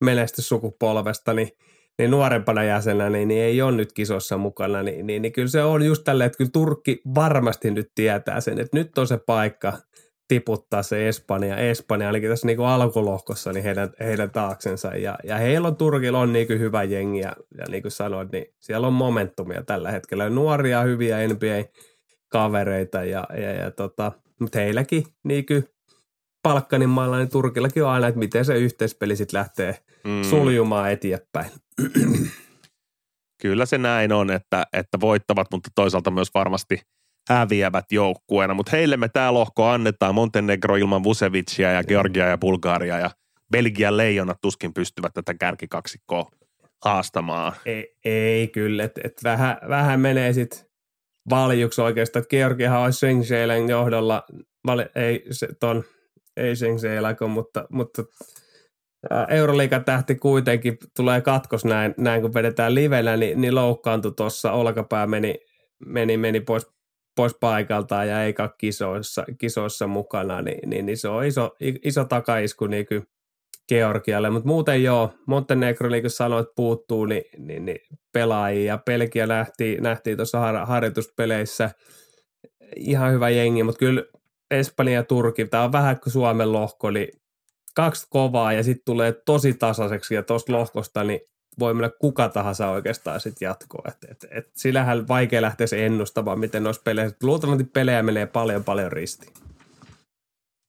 [0.00, 1.48] menestyssukupolvesta, niin
[1.98, 5.62] niin nuorempana jäsenä, niin, niin ei ole nyt kisossa mukana, niin, niin, niin kyllä se
[5.62, 9.72] on just tälleen, että kyllä Turkki varmasti nyt tietää sen, että nyt on se paikka–
[10.28, 14.88] tiputtaa se Espanja, Espanja ainakin tässä niin kuin alkulohkossa niin heidän, heidän taaksensa.
[14.88, 18.28] Ja, ja heillä on Turkilla on niin kuin hyvä jengi ja, ja niin kuin sanoin,
[18.32, 20.30] niin siellä on momentumia tällä hetkellä.
[20.30, 25.64] Nuoria, hyviä NBA-kavereita ja, ja, ja tota, mutta heilläkin niin kuin
[26.42, 30.22] Palkkanin maalla, niin Turkillakin on aina, että miten se yhteispeli sitten lähtee mm.
[30.22, 31.50] suljumaan eteenpäin.
[33.42, 36.80] Kyllä se näin on, että, että voittavat, mutta toisaalta myös varmasti–
[37.28, 42.98] häviävät joukkueena, mutta heille me tämä lohko annetaan Montenegro ilman Vucevicia ja Georgia ja Bulgaria
[42.98, 43.10] ja
[43.52, 46.30] Belgian leijonat tuskin pystyvät tätä kärkikaksikkoa
[46.84, 47.52] haastamaan.
[47.66, 50.60] Ei, ei kyllä, että et vähän, vähän menee sitten
[51.30, 52.24] valjuksi oikeastaan.
[52.30, 54.24] Georgiahan olisi Sengsheilen johdolla,
[54.66, 55.84] vali, ei se ton,
[56.36, 58.02] ei Sengsheiläkö, mutta, mutta
[59.28, 65.06] Euroliikan tähti kuitenkin tulee katkos näin, näin kun vedetään livenä, niin, niin loukkaantui tuossa, olkapää
[65.06, 65.34] meni,
[65.86, 66.75] meni, meni pois
[67.16, 72.66] pois paikaltaan ja eikä kisoissa, kisoissa mukana, niin, niin, niin se on iso, iso takaisku
[72.66, 73.06] niin kuin
[73.68, 77.80] Georgialle, mutta muuten joo, Montenegro, niin kuin sanoit, puuttuu niin, niin, niin
[78.12, 81.70] pelaajia, Pelkiä nähtiin, nähtiin tuossa har, harjoituspeleissä,
[82.76, 84.04] ihan hyvä jengi, mutta kyllä
[84.50, 87.08] Espanja ja Turki, tämä on vähän kuin Suomen lohko, niin
[87.74, 91.20] kaksi kovaa ja sitten tulee tosi tasaiseksi ja tuosta lohkosta niin
[91.58, 93.82] voi mennä kuka tahansa oikeastaan sitten jatkoa.
[93.88, 98.64] Et, et, et sillähän vaikea lähteä se ennustamaan, miten noissa peleissä, luultavasti pelejä menee paljon
[98.64, 99.32] paljon ristiin.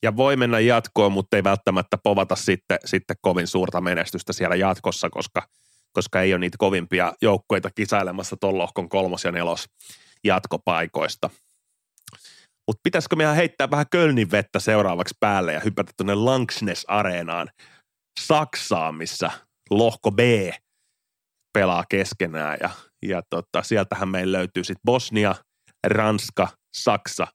[0.03, 5.09] Ja voi mennä jatkoon, mutta ei välttämättä povata sitten, sitten kovin suurta menestystä siellä jatkossa,
[5.09, 5.47] koska,
[5.93, 9.65] koska ei ole niitä kovimpia joukkueita kisailemassa tuon lohkon kolmos ja nelos
[10.23, 11.29] jatkopaikoista.
[12.67, 17.49] Mutta pitäisikö mehän heittää vähän Kölnin vettä seuraavaksi päälle ja hypätä tuonne Langsnes-areenaan
[18.19, 19.31] Saksaan, missä
[19.69, 20.19] lohko B
[21.57, 22.69] pelaa keskenään ja,
[23.05, 25.35] ja tota, sieltähän meillä löytyy sitten Bosnia,
[25.87, 27.27] Ranska, Saksa,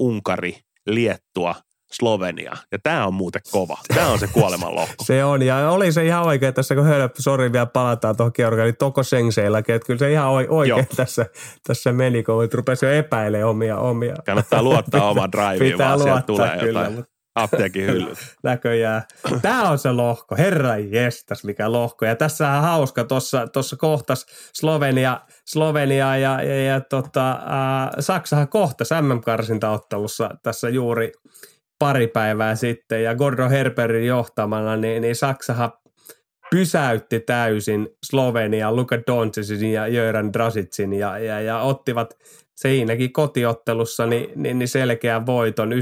[0.00, 1.54] Unkari, Liettua,
[1.92, 2.56] Slovenia.
[2.72, 3.78] Ja tämä on muuten kova.
[3.94, 5.04] Tämä on se kuoleman lohko.
[5.06, 8.66] se on, ja oli se ihan oikein tässä, kun hölöp, sori vielä palataan tuohon Georgiaan,
[8.66, 11.26] niin Toko Sengseilläkin, että kyllä se ihan oikein tässä,
[11.66, 13.78] tässä meni, kun rupesi jo epäilemään omia.
[13.78, 14.14] omia.
[14.26, 16.94] Kannattaa luottaa omaan driveen, vaan luottaa, tulee kyllä, jotain.
[16.94, 18.18] Mutta apteekin hyllyt.
[18.42, 19.02] Näköjään.
[19.42, 20.36] Tämä on se lohko.
[20.36, 22.04] Herra jestas, mikä lohko.
[22.04, 23.04] Ja tässä on hauska,
[23.52, 31.12] tuossa kohtas Slovenia, Slovenia ja, ja, ja tota, äh, Saksahan kohtas MM-karsintaottelussa tässä juuri
[31.78, 33.02] pari päivää sitten.
[33.02, 35.72] Ja Gordon Herberin johtamana, niin, niin Saksahan
[36.50, 42.14] pysäytti täysin Slovenia, Luka Doncicin ja Jöran Drasicin ja, ja, ja ottivat–
[42.56, 45.76] siinäkin kotiottelussa niin, niin, niin selkeän voiton 90-71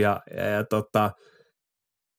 [0.00, 1.10] ja, ja, ja tota,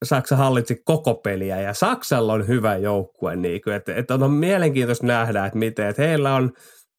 [0.06, 3.36] Saksa hallitsi koko peliä ja Saksalla on hyvä joukkue.
[3.36, 6.52] Niin kuin, että, että on mielenkiintoista nähdä, että miten, että heillä on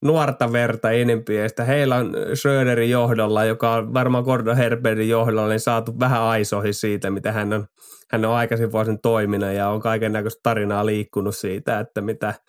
[0.03, 5.99] nuorta verta enempiä, heillä on Schröderin johdolla, joka on varmaan Gordon Herbertin johdolla, niin saatu
[5.99, 7.65] vähän aisoihin siitä, mitä hän on,
[8.11, 12.33] hän on aikaisin vuosin toiminut ja on kaiken näköistä tarinaa liikkunut siitä, että mitä–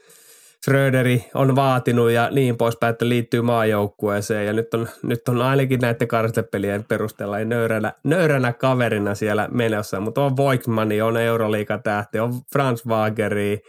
[0.64, 4.46] Schröderi on vaatinut ja niin poispäin, että liittyy maajoukkueeseen.
[4.46, 10.00] Ja nyt on, nyt on ainakin näiden karstepelien perusteella niin nöyränä, nöyränä kaverina siellä menossa,
[10.00, 13.60] mutta on Voigtmani, on Euroliiga-tähti, on Franz Wageri,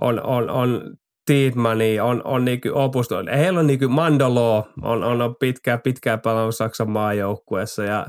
[0.00, 0.96] on, on, on
[1.28, 6.90] Tiedmani, on, on niinku Opus, heillä on niinku Mandolo, on, on, pitkää, pitkää pelannut Saksan
[6.90, 8.06] maajoukkueessa ja,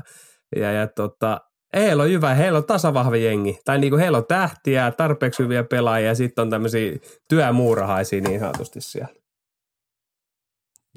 [0.56, 1.40] ja, ja tota,
[1.74, 3.58] heillä on hyvä, heillä on tasavahva jengi.
[3.64, 6.92] Tai niin kuin heillä on tähtiä, tarpeeksi hyviä pelaajia ja sitten on tämmöisiä
[7.28, 9.14] työmuurahaisia niin sanotusti siellä.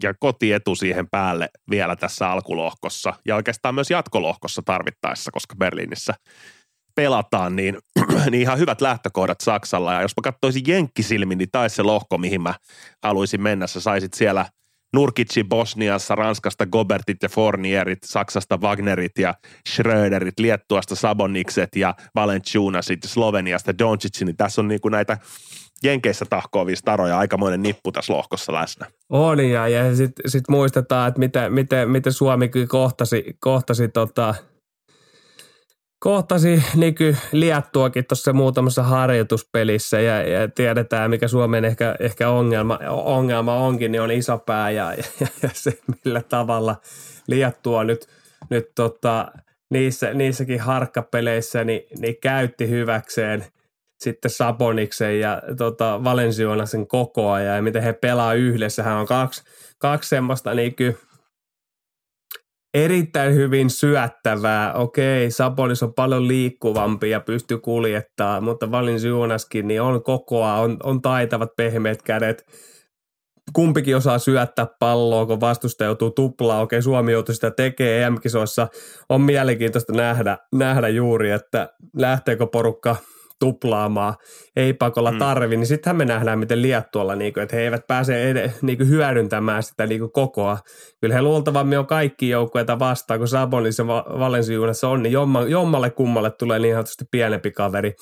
[0.03, 6.13] Ja kotietu siihen päälle vielä tässä alkulohkossa ja oikeastaan myös jatkolohkossa tarvittaessa, koska Berliinissä
[6.95, 7.77] pelataan, niin,
[8.31, 9.93] niin ihan hyvät lähtökohdat Saksalla.
[9.93, 12.53] Ja jos mä katsoisin Jenkkisilmin, niin taisi se lohko, mihin mä
[13.03, 13.67] haluaisin mennä.
[13.67, 14.45] Sä saisit siellä
[14.93, 19.33] Nurkitsi Bosniassa, Ranskasta Gobertit ja Fornierit, Saksasta Wagnerit ja
[19.69, 25.17] Schröderit, Liettuasta Sabonikset ja Valenciunasit, Sloveniasta Doncic, niin tässä on niinku näitä
[25.83, 28.85] Jenkeissä tahkoavia staroja aikamoinen nippu tässä lohkossa läsnä.
[29.09, 34.35] On ja, ja sitten sit muistetaan, että miten, miten, miten Suomi kohtasi, kohtasi tota,
[36.03, 36.95] kohtasi niin
[37.31, 44.01] Liettuakin tuossa muutamassa harjoituspelissä ja, ja, tiedetään, mikä Suomen ehkä, ehkä ongelma, ongelma onkin, niin
[44.01, 46.75] on iso pää ja, ja, ja se, millä tavalla
[47.27, 48.07] Liettua nyt,
[48.49, 49.31] nyt tota,
[49.69, 53.45] niissä, niissäkin harkkapeleissä niin, niin käytti hyväkseen
[53.99, 58.83] sitten Saboniksen ja tota, Valensionasen koko ajan ja miten he pelaa yhdessä.
[58.83, 59.43] Hän on kaksi,
[59.77, 60.75] kaksi semmoista niin
[62.73, 64.73] erittäin hyvin syöttävää.
[64.73, 71.01] Okei, Sabonis on paljon liikkuvampi ja pystyy kuljettaa, mutta Valensiunaskin niin on kokoa, on, on
[71.01, 72.45] taitavat pehmeät kädet.
[73.53, 76.61] Kumpikin osaa syöttää palloa, kun vastustaja joutuu tuplaa.
[76.61, 78.67] Okei, Suomi joutuu sitä tekemään EM-kisoissa.
[79.09, 82.95] On mielenkiintoista nähdä, nähdä juuri, että lähteekö porukka–
[83.43, 84.15] tuplaamaan,
[84.55, 85.17] ei pakolla mm.
[85.17, 88.77] tarvi, niin sittenhän me nähdään, miten Liettualla, niin kuin, että he eivät pääse ed- niin
[88.77, 90.57] kuin hyödyntämään sitä niin kuin kokoa.
[91.01, 95.89] Kyllä he luultavammin on kaikki joukkueita vastaan, kun Sabonis ja Valensiunassa on, niin jomma, jommalle
[95.89, 97.93] kummalle tulee niin sanotusti pienempi kaveri.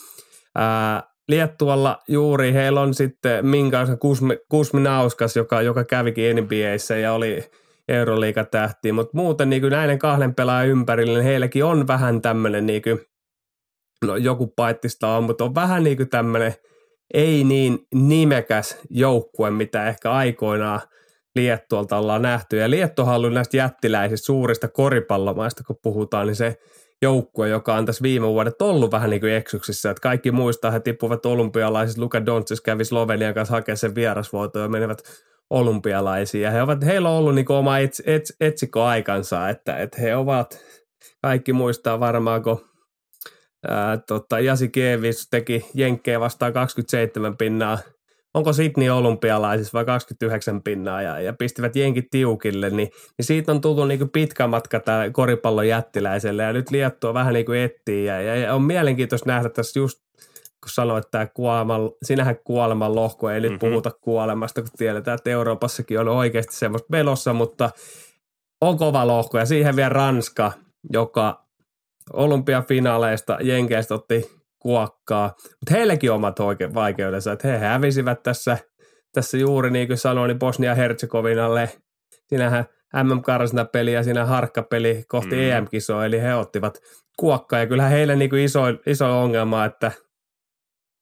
[0.56, 7.44] Ää, Liettualla juuri heillä on sitten Minkaus Kusmi, Kusminauskas, joka, joka kävikin NBAissä ja oli
[7.88, 12.82] Euroliiga-tähti, mutta muuten niin kuin näiden kahden pelaajan ympärillä, niin heilläkin on vähän tämmöinen niin
[12.82, 13.00] kuin
[14.06, 16.54] no joku paittista on, mutta on vähän niin kuin tämmöinen
[17.14, 20.82] ei niin nimekäs joukkue, mitä ehkä aikoinaan
[21.36, 22.58] Liettualta ollaan nähty.
[22.58, 26.58] Ja Liettuhan on näistä jättiläisistä suurista koripallomaista, kun puhutaan, niin se
[27.02, 30.80] joukkue, joka on tässä viime vuodet ollut vähän niin kuin eksyksissä, että kaikki muistaa, he
[30.80, 35.04] tippuvat olympialaisista, Luka Doncic kävi Slovenian kanssa hakemaan sen vierasvuoto ja menevät
[35.50, 36.44] olympialaisiin.
[36.44, 40.02] Ja he ovat, heillä on ollut niin kuin oma ets, ets, etsikko aikansa, että, että
[40.02, 40.60] he ovat,
[41.22, 42.71] kaikki muistaa varmaan, kun
[43.68, 47.78] Ää, tota, Jasi Keevis teki Jenkkejä vastaan 27 pinnaa.
[48.34, 53.62] Onko Sydney olympialaisissa vai 29 pinnaa ja, ja pistivät jenkit tiukille, niin, niin siitä on
[53.62, 58.22] tullut niin pitkä matka tämä koripallon jättiläiselle ja nyt Liettua vähän niin kuin etsii ja,
[58.22, 60.02] ja, ja, on mielenkiintoista nähdä tässä just
[60.64, 63.70] kun sanoit, että tämä kuolema, sinähän kuoleman lohko, ei nyt mm-hmm.
[63.70, 67.70] puhuta kuolemasta, kun tiedetään, että Euroopassakin on oikeasti semmoista melossa, mutta
[68.62, 70.52] on kova lohko ja siihen vielä Ranska,
[70.94, 71.41] joka
[72.14, 78.58] olympiafinaaleista Jenkeistä otti kuokkaa, mutta heilläkin omat oikein vaikeudensa, että he hävisivät tässä,
[79.14, 81.70] tässä juuri niin kuin sanoin, niin Bosnia-Herzegovinalle,
[82.28, 85.42] siinähän mm peli ja siinä harkkapeli kohti mm.
[85.42, 86.80] EM-kisoa, eli he ottivat
[87.18, 89.92] kuokkaa ja kyllähän heille niin kuin iso, iso ongelma, että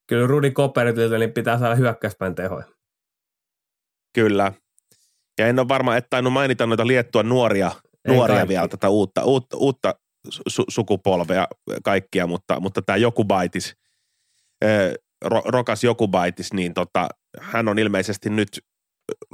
[0.08, 2.64] kyllä Rudi Koperitilta niin pitää saada hyökkäyspäin tehoja.
[4.14, 4.52] Kyllä.
[5.38, 7.70] Ja en ole varma, että tainnut mainita noita Liettua nuoria,
[8.08, 9.94] nuoria vielä tätä uutta, uutta, uutta
[10.28, 11.46] su- sukupolvea
[11.84, 13.74] kaikkia, mutta, mutta tämä Jokubaitis,
[15.24, 17.08] ro- Rokas Jokubaitis, niin tota,
[17.40, 18.48] hän on ilmeisesti nyt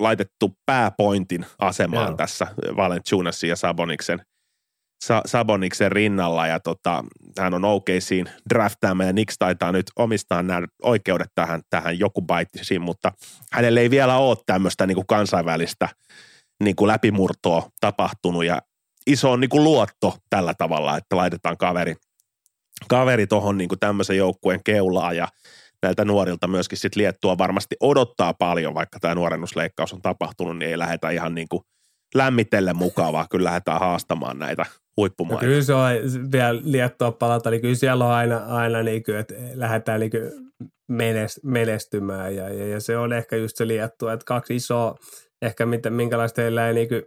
[0.01, 2.16] laitettu pääpointin asemaan Joo.
[2.16, 2.46] tässä
[2.77, 4.22] Valenciunasin ja Saboniksen,
[5.05, 7.05] Sa- Saboniksen rinnalla ja tota,
[7.38, 13.12] hän on OKCin draftaama ja Nix taitaa nyt omistaa nämä oikeudet tähän, tähän Jokubaitisiin, mutta
[13.53, 15.88] hänelle ei vielä ole tämmöistä niin kuin kansainvälistä
[16.62, 18.62] niin kuin läpimurtoa tapahtunut ja
[19.07, 21.95] iso niin kuin luotto tällä tavalla, että laitetaan kaveri,
[22.88, 25.29] kaveri tuohon niin tämmöisen joukkueen keulaa ja
[25.83, 30.79] näiltä nuorilta myöskin sitten Liettua varmasti odottaa paljon, vaikka tämä nuorennusleikkaus on tapahtunut, niin ei
[30.79, 31.62] lähdetä ihan niin kuin
[32.14, 34.66] lämmitelle mukavaa, kyllä lähdetään haastamaan näitä
[34.97, 35.45] huippumaita.
[35.45, 35.90] No kyllä se on
[36.33, 40.33] vielä Liettua palata, niin kyllä siellä on aina, aina niin kuin, että lähdetään niin kuin
[41.42, 44.95] menestymään ja, ja, ja, se on ehkä just se Liettua, että kaksi isoa,
[45.42, 47.03] ehkä mitä, minkälaista heillä ei niin kuin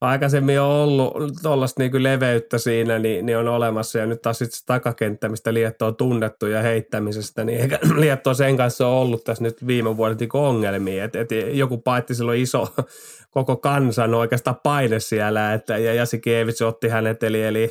[0.00, 3.98] aikaisemmin on ollut tuollaista niin leveyttä siinä, niin, niin, on olemassa.
[3.98, 8.56] Ja nyt taas sitten takakenttä, mistä Lietto on tunnettu ja heittämisestä, niin eikä Lietto sen
[8.56, 11.04] kanssa ole ollut tässä nyt viime vuodet niin ongelmia.
[11.04, 12.74] Et, et joku paetti silloin iso
[13.30, 17.70] koko kansan oikeastaan paine siellä, että, ja Jasi Kievits otti hänet, eli, eli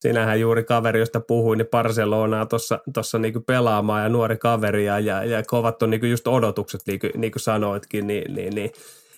[0.00, 2.46] sinähän juuri kaveri, josta puhuin, niin Barcelonaa
[2.94, 7.00] tuossa niinku pelaamaan ja nuori kaveri ja, ja, ja kovat on niinku just odotukset, niin
[7.00, 8.70] kuin, niin kuin sanoitkin, niin, niin, niin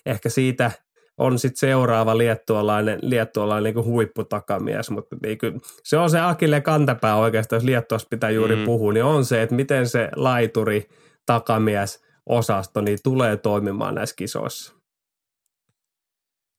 [0.05, 0.71] ehkä siitä–
[1.17, 7.15] on sitten seuraava liettualainen, liettualainen niin huipputakamies, mutta niin kuin, se on se Akille kantapää
[7.15, 8.65] oikeastaan, jos Liettuassa pitää juuri mm.
[8.65, 10.89] puhua, niin on se, että miten se laituri
[11.25, 14.75] takamies osasto niin tulee toimimaan näissä kisoissa.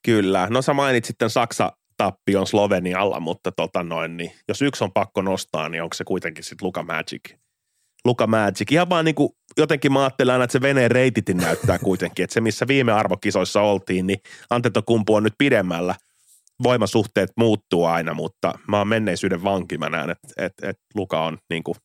[0.07, 0.47] Kyllä.
[0.51, 5.23] No sä mainitsit sitten Saksa tappion Slovenialla, mutta tota noin, niin jos yksi on pakko
[5.23, 7.46] nostaa, niin onko se kuitenkin sitten Luka Magic.
[8.07, 8.73] Luka Magic.
[8.73, 12.35] Ihan vaan niin kuin, jotenkin mä ajattelen aina, että se veneen reititin näyttää kuitenkin, että
[12.35, 14.19] se missä viime arvokisoissa oltiin, niin
[14.51, 15.95] Antetokumpu on nyt pidemmällä.
[16.63, 19.79] Voimasuhteet muuttuu aina, mutta mä oon menneisyyden vanki.
[19.79, 21.77] Mä näen, että, että, että Luka on niin kuin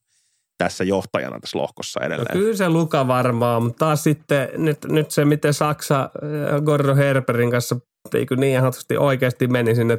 [0.58, 2.38] tässä johtajana tässä lohkossa edelleen.
[2.38, 6.98] No kyllä se Luka varmaan, mutta taas sitten nyt, nyt se, miten Saksa äh, Gordon
[6.98, 7.76] Herberin kanssa
[8.14, 9.98] niin oikeasti meni sinne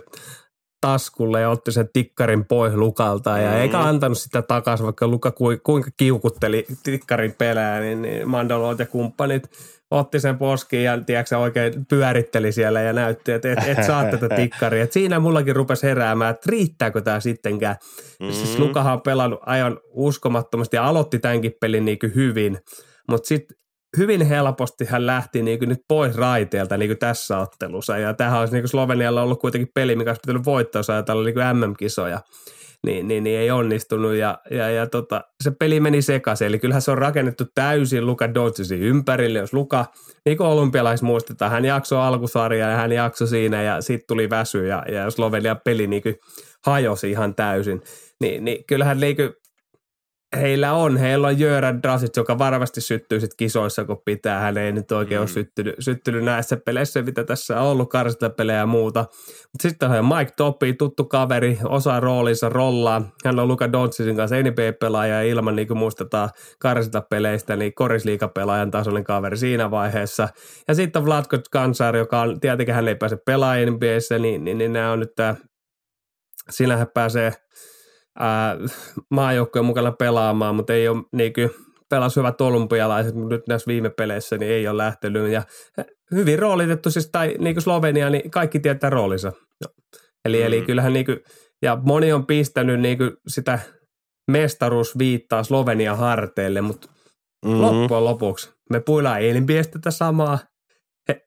[0.83, 3.57] taskulle ja otti sen tikkarin pois Lukalta ja mm.
[3.57, 9.43] eikä antanut sitä takaisin, vaikka Luka kuinka kiukutteli tikkarin pelää, niin, niin Mandolot ja kumppanit
[9.91, 14.29] otti sen poskiin ja tiedätkö, oikein pyöritteli siellä ja näytti, että et, et saa tätä
[14.37, 14.85] tikkaria.
[14.85, 17.77] Et siinä mullakin rupesi heräämään, että riittääkö tämä sittenkään.
[18.21, 18.33] Mm.
[18.33, 22.59] Siis Lukahan on pelannut aivan uskomattomasti ja aloitti tämänkin pelin niin hyvin,
[23.09, 23.57] mutta sitten
[23.97, 27.99] hyvin helposti hän lähti niin kuin nyt pois raiteelta niin kuin tässä ottelussa.
[27.99, 31.27] Ja tämähän olisi niin kuin Slovenialla ollut kuitenkin peli, mikä olisi pitänyt voittaa, jos ajatellaan
[31.27, 32.21] niin MM-kisoja.
[32.87, 36.47] Niin, niin, niin, ei onnistunut ja, ja, ja tota, se peli meni sekaisin.
[36.47, 39.39] Eli kyllähän se on rakennettu täysin Luka Doncicin ympärille.
[39.39, 39.87] Jos Luka,
[40.25, 44.67] niin kuin olympialais muistetaan, hän jaksoi alkusarjaa ja hän jaksoi siinä ja sitten tuli väsy
[44.67, 46.15] ja, ja Slovenia peli niin kuin
[46.67, 47.83] hajosi ihan täysin.
[48.21, 49.31] Niin, niin kyllähän niin kuin
[50.41, 50.97] heillä on.
[50.97, 54.41] Heillä on Jöran Drasit, joka varmasti syttyy sit kisoissa, kun pitää.
[54.41, 55.23] Hän ei nyt oikein mm.
[55.23, 57.91] ole syttynyt, syttynyt näissä peleissä, mitä tässä on ollut,
[58.37, 59.01] pelejä ja muuta.
[59.53, 63.11] Mutta sitten on Mike Toppi, tuttu kaveri, osaa roolinsa, rollaa.
[63.25, 66.31] Hän on Luka Doncicin kanssa NBA-pelaaja ja ilman, niin kuin muistetaan
[67.11, 70.29] peleistä, niin korisliikapelaajan tasoinen kaveri siinä vaiheessa.
[70.69, 74.59] Ja sitten on Vlatko Kansar, joka on, tietenkin hän ei pääse pelaajan NBAssä, niin, niin,
[74.59, 75.35] niin nämä on nyt tämä,
[76.51, 77.33] siinä hän pääsee–
[79.11, 81.51] maajoukkojen mukana pelaamaan, mutta ei ole niin kuin,
[81.89, 85.33] pelasi hyvät olympialaiset, mutta nyt näissä viime peleissä niin ei ole lähtenyt.
[85.33, 85.43] Ja
[86.11, 89.33] hyvin roolitettu, siis, tai niin kuin Slovenia, niin kaikki tietää roolinsa.
[90.25, 90.47] Eli, mm.
[90.47, 91.21] eli kyllähän niin kuin,
[91.63, 93.59] ja moni on pistänyt niin kuin sitä
[94.31, 96.89] mestaruusviittaa Slovenian harteille, mutta
[97.45, 97.61] mm.
[97.61, 100.39] loppujen lopuksi me puillaan NBAstä tätä samaa,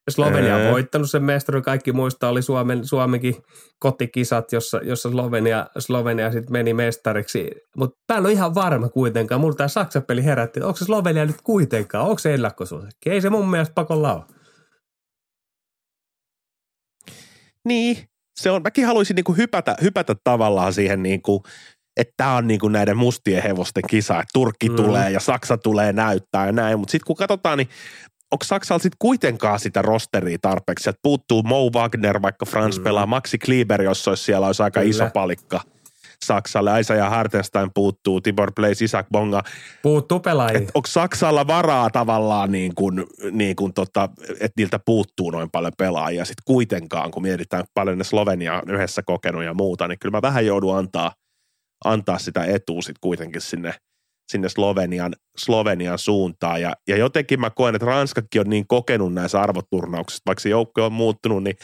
[0.10, 3.36] Slovenia on voittanut sen mestarin, kaikki muista oli Suomen, Suomenkin
[3.80, 7.52] kotikisat, jossa, jossa Slovenia, Slovenia sitten meni mestariksi.
[7.78, 9.42] Mutta mä en ole ihan varma kuitenkaan.
[9.42, 13.10] Mulla tämä Saksan peli herätti, onko se Slovenia nyt kuitenkaan, onko se ennakkosuosikki?
[13.10, 14.24] Ei se mun mielestä pakolla ole.
[17.66, 17.98] Niin,
[18.36, 21.44] se on, mäkin haluaisin niinku hypätä, hypätä tavallaan siihen niinku,
[21.98, 24.76] että tämä on niinku näiden mustien hevosten kisa, että Turkki mm.
[24.76, 27.70] tulee ja Saksa tulee näyttää ja näin, mutta sitten kun katsotaan, niin
[28.36, 32.84] onko Saksalla sitten kuitenkaan sitä rosteria tarpeeksi, että puuttuu Mo Wagner, vaikka Frans mm.
[32.84, 34.89] pelaa, Maxi Kleber, jos olisi siellä, olisi aika Kyllä.
[34.89, 35.62] iso palikka.
[36.26, 36.71] Saksalle.
[36.71, 39.43] Aisa ja Hartenstein puuttuu, Tibor Blaze, Isaac Bonga.
[39.82, 40.60] Puuttuu pelaajia.
[40.60, 46.26] onko Saksalla varaa tavallaan niin kuin, niin kuin tota, että niiltä puuttuu noin paljon pelaajia
[46.26, 50.21] sitten kuitenkaan, kun mietitään paljon ne Slovenia on yhdessä kokenut ja muuta, niin kyllä mä
[50.21, 51.12] vähän joudun antaa,
[51.86, 53.74] antaa sitä etua sitten kuitenkin sinne–
[54.32, 56.62] sinne Slovenian, Slovenian suuntaan.
[56.62, 60.86] Ja, ja jotenkin mä koen, että Ranskakin on niin kokenut näissä arvoturnauksissa, vaikka se joukko
[60.86, 61.56] on muuttunut, niin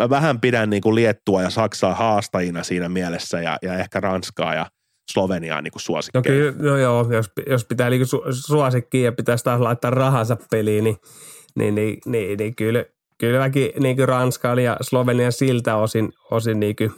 [0.00, 4.54] mä vähän pidän niin kuin Liettua ja Saksaa haastajina siinä mielessä ja, ja ehkä Ranskaa
[4.54, 4.66] ja
[5.10, 6.20] Sloveniaa niin kuin suosikkeja.
[6.20, 10.36] No, kyllä, no joo, jos, jos pitää niin su, suosikkiin ja pitäisi taas laittaa rahansa
[10.50, 10.96] peliin, niin,
[11.56, 12.84] niin, niin, niin, niin kyllä,
[13.18, 16.92] kylläkin niin kuin Ranska ja Slovenia siltä osin, osin niin kuin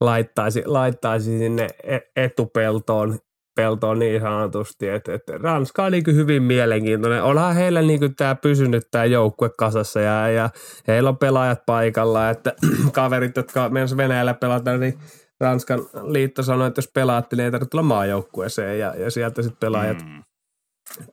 [0.00, 3.18] laittaisi, laittaisi sinne e-, etupeltoon
[3.58, 7.22] peltoon niin sanotusti, että, että Ranska on niin hyvin mielenkiintoinen.
[7.22, 10.50] Onhan heillä niin tämä pysynyt tämä joukkue kasassa ja, ja
[10.88, 12.52] heillä on pelaajat paikalla, että
[12.92, 14.98] kaverit, jotka mennessä Venäjällä pelata, niin
[15.40, 19.60] Ranskan liitto sanoi, että jos pelaatte, niin ei tarvitse tulla maajoukkueeseen ja, ja sieltä sitten
[19.60, 20.22] pelaajat mm.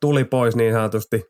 [0.02, 1.24] tuli pois niin sanotusti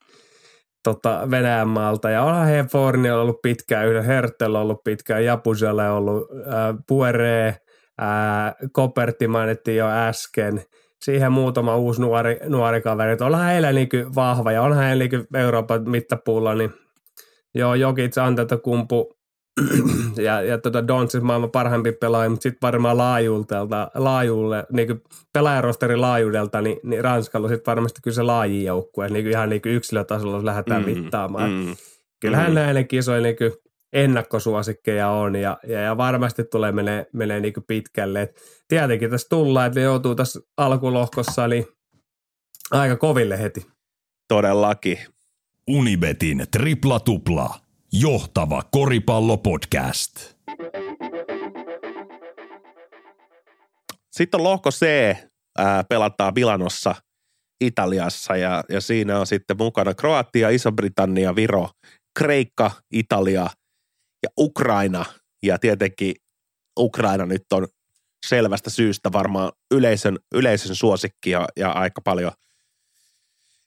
[0.84, 2.10] tota, Venäjän maalta.
[2.10, 6.76] Ja onhan he Forni ollut pitkään, yhden Hertel on ollut pitkään, Japuselle on ollut, äh,
[6.88, 10.62] Puere, äh, Kopertti mainittiin jo äsken–
[11.06, 13.12] siihen muutama uusi nuori, nuori kaveri.
[13.12, 16.74] Että onhan heillä niin vahva ja onhan heillä niin Euroopan mittapuulla, niin
[17.56, 18.16] joo, Jokic,
[18.64, 19.16] kumpu
[20.28, 25.02] ja, ja tota Donsis maailman parhaimpi pelaaja, mutta sitten varmaan laajuudelta, laajuulle, niin
[25.34, 30.36] pelaajarosterin laajuudelta, niin, niin Ranskalla sitten varmasti kyllä se laajin joukkue, niin ihan niin yksilötasolla,
[30.36, 31.52] jos lähdetään mm, mittaamaan.
[31.52, 31.76] Mm,
[32.22, 32.88] Kyllähän mm.
[32.88, 33.52] kisoille niin
[33.94, 38.22] ennakkosuosikkeja on ja, ja, ja varmasti tulee menee, menee niin pitkälle.
[38.22, 41.66] Et tietenkin tässä tullaan, että ne joutuu tässä alkulohkossa niin
[42.72, 43.68] aika koville heti.
[44.28, 44.98] Todellakin.
[45.68, 47.60] Unibetin tripla tupla.
[47.94, 50.36] Johtava koripallopodcast.
[54.12, 54.86] Sitten on lohko C,
[55.58, 56.96] ää, pelataan Milanossa
[57.62, 61.70] Italiassa ja, ja siinä on sitten mukana Kroatia, Iso-Britannia, Viro,
[62.20, 63.48] Kreikka, Italia–
[64.26, 65.06] ja Ukraina.
[65.44, 66.16] Ja tietenkin
[66.80, 67.68] Ukraina nyt on
[68.28, 72.32] selvästä syystä varmaan yleisön, yleisön suosikki ja, ja aika paljon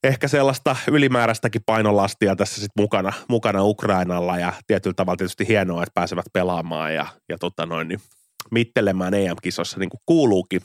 [0.04, 5.94] ehkä sellaista ylimääräistäkin painolastia tässä sitten mukana, mukana Ukrainalla ja tietyllä tavalla tietysti hienoa, että
[5.94, 8.00] pääsevät pelaamaan ja, ja tota noin, niin
[8.50, 10.60] mittelemään EM-kisossa niin kuin kuuluukin.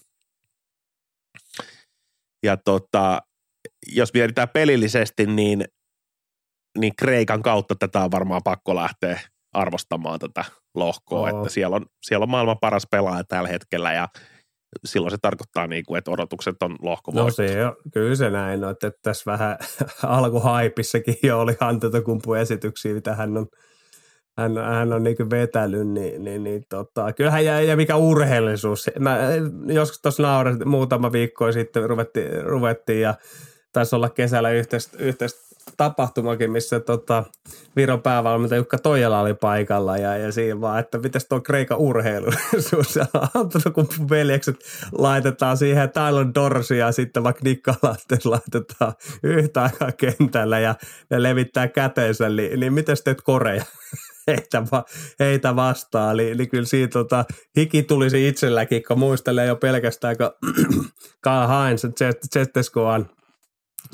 [2.43, 3.21] Ja tota,
[3.87, 5.65] jos mietitään pelillisesti, niin,
[6.77, 9.19] niin Kreikan kautta tätä on varmaan pakko lähteä
[9.53, 10.45] arvostamaan tätä
[10.75, 11.27] lohkoa, oh.
[11.37, 14.07] että siellä on, siellä on maailman paras pelaaja tällä hetkellä ja
[14.85, 17.41] silloin se tarkoittaa, niin kuin, että odotukset on lohkovoitto.
[17.41, 19.57] No se on, kyllä se näin on, että tässä vähän
[20.03, 23.47] alkuhaipissakin jo oli Antetokumpu esityksiä, mitä hän on,
[24.37, 28.89] hän, hän on niin vetänyt, niin, niin, niin tota, kyllähän ja, ja mikä urheellisuus.
[28.99, 29.17] Mä
[29.67, 33.13] joskus tuossa naurin muutama viikko sitten ruvettiin, ruvettiin ja
[33.73, 37.23] taisi olla kesällä yhteistä, yhteistä tapahtumakin, missä tota,
[37.75, 42.95] Viron päävalmentaja Jukka Toijala oli paikalla ja, ja siinä vaan, että mitäs tuo Kreikan urheiluisuus
[42.99, 43.05] ja
[43.73, 44.55] kun veljekset
[44.91, 48.93] laitetaan siihen Tyler Dorsi ja sitten vaikka Nikkalatte laitetaan
[49.23, 50.75] yhtä aikaa kentällä ja
[51.09, 53.65] ne levittää käteensä, niin, niin miten teet koreja?
[54.27, 54.85] heitä, va,
[55.19, 56.13] heitä vastaan.
[56.13, 57.25] Eli, eli kyllä siitä tota,
[57.57, 60.31] hiki tulisi itselläkin, kun muistelee jo pelkästään, kun
[61.21, 61.93] Karl Heinz on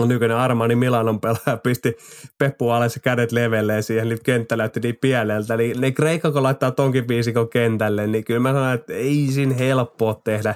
[0.08, 1.98] nykyinen Armani Milanon pelaaja pisti
[2.38, 5.58] Peppu alas ja kädet levelleen siihen, niin kenttä näytti niin pieneltä.
[5.58, 9.54] Niin ne Kreikka, kun laittaa tonkin biisikon kentälle, niin kyllä mä sanon, että ei siinä
[9.54, 10.56] helppoa tehdä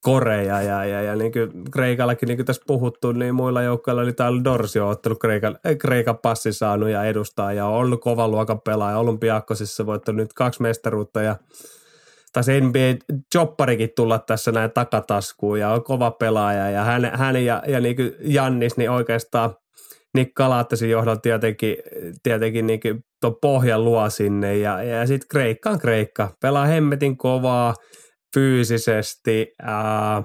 [0.00, 4.12] koreja ja, ja, ja niin kuin Kreikallakin, niin kuin tässä puhuttu, niin muilla joukkoilla oli
[4.12, 8.98] täällä Dorsio ottanut Kreikan, Kreikan passi saanut ja edustaa ja on ollut kovan luokan pelaaja.
[8.98, 11.36] Olympiakkosissa voittanut nyt kaksi mestaruutta ja
[12.32, 16.70] taisi NBA-jopparikin tulla tässä näin takataskuun ja on kova pelaaja.
[16.70, 19.54] Ja hän, hän ja, ja niin Jannis niin oikeastaan
[20.14, 21.76] Nick Kalattasin johdolla tietenkin,
[22.22, 22.80] tietenkin niin
[23.20, 24.56] tuon pohjan luo sinne.
[24.56, 26.30] Ja, ja sitten Kreikka on Kreikka.
[26.42, 27.74] Pelaa hemmetin kovaa
[28.34, 30.22] fyysisesti, ää,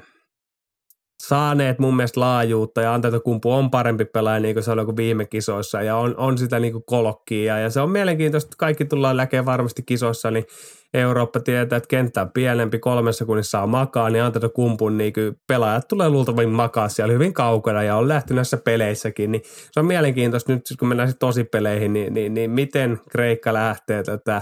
[1.28, 5.26] saaneet mun mielestä laajuutta ja Antetokumpu on parempi pelaaja niin kuin se oli kuin viime
[5.26, 5.82] kisoissa.
[5.82, 9.84] Ja on, on sitä niin kuin kolkkia ja se on mielenkiintoista, kaikki tullaan näkemään varmasti
[9.84, 10.46] kisoissa, niin
[10.94, 15.14] Eurooppa tietää, että kenttä on pienempi, kolmessa kunnissa saa makaa, niin Antetokumpun niin
[15.48, 19.86] pelaajat tulee luultavasti makaa siellä hyvin kaukana ja on lähtenyt näissä peleissäkin, niin se on
[19.86, 24.42] mielenkiintoista nyt, kun mennään sitten tosipeleihin, niin, niin, niin miten Kreikka lähtee tätä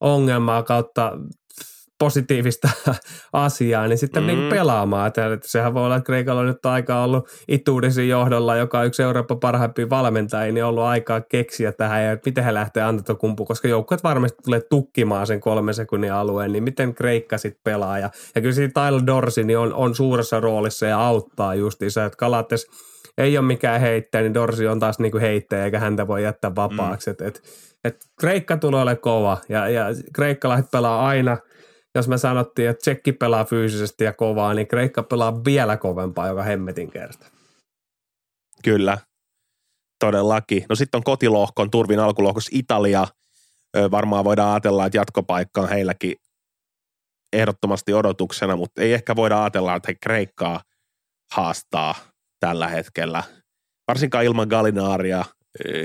[0.00, 1.12] ongelmaa kautta
[2.00, 2.70] positiivista
[3.32, 4.26] asiaa, niin sitten mm.
[4.26, 5.08] niin pelaamaan.
[5.08, 8.86] Että, että sehän voi olla, että Kreikalla on nyt aika ollut Ituudisin johdolla, joka on
[8.86, 13.44] yksi Euroopan parhaimpia valmentajia, niin on ollut aikaa keksiä tähän ja miten he lähtee Antetokumpu,
[13.44, 17.98] koska joukkueet varmasti tulee tukkimaan sen kolmen sekunnin alueen, niin miten Kreikka sitten pelaa.
[17.98, 22.16] Ja, ja kyllä siinä Tyler Dorsi niin on, on suuressa roolissa ja auttaa justiinsa, että
[22.16, 22.66] Kalates
[23.18, 27.10] ei ole mikään heittäjä, niin Dorsi on taas niinku heittäjä, eikä häntä voi jättää vapaaksi.
[27.10, 27.12] Mm.
[27.12, 27.42] Et, et,
[27.84, 31.36] et Kreikka tulee olemaan kova ja, ja kreikkalaiset pelaa aina–
[31.94, 36.42] jos me sanottiin, että Tsekki pelaa fyysisesti ja kovaa, niin Kreikka pelaa vielä kovempaa joka
[36.42, 37.26] hemmetin kerta.
[38.64, 38.98] Kyllä,
[39.98, 40.66] todellakin.
[40.68, 43.06] No sitten on kotilohkon, turvin alkulohkossa Italia.
[43.90, 46.16] Varmaan voidaan ajatella, että jatkopaikka on heilläkin
[47.32, 50.60] ehdottomasti odotuksena, mutta ei ehkä voida ajatella, että he Kreikkaa
[51.32, 51.94] haastaa
[52.40, 53.22] tällä hetkellä.
[53.88, 55.24] Varsinkaan ilman Galinaaria,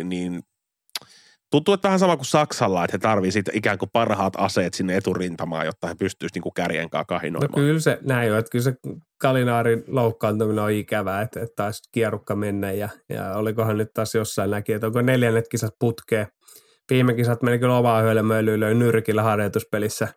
[0.03, 0.43] niin
[1.55, 5.65] Tuntuu, että vähän sama kuin Saksalla, että he tarvitsevat ikään kuin parhaat aseet sinne eturintamaan,
[5.65, 7.51] jotta he pystyisivät niin kärjen kanssa kahinoimaan.
[7.51, 8.73] No kyllä se näin on, että kyllä se
[9.21, 14.51] Kalinaarin loukkaantuminen on ikävää, että, että taisi kierrukka mennä ja, ja olikohan nyt taas jossain
[14.51, 16.27] näki, että onko neljännet kisat putkeen.
[16.89, 20.07] Viime kisat meni kyllä omaa höylämöilyyn, löi nyrkillä harjoituspelissä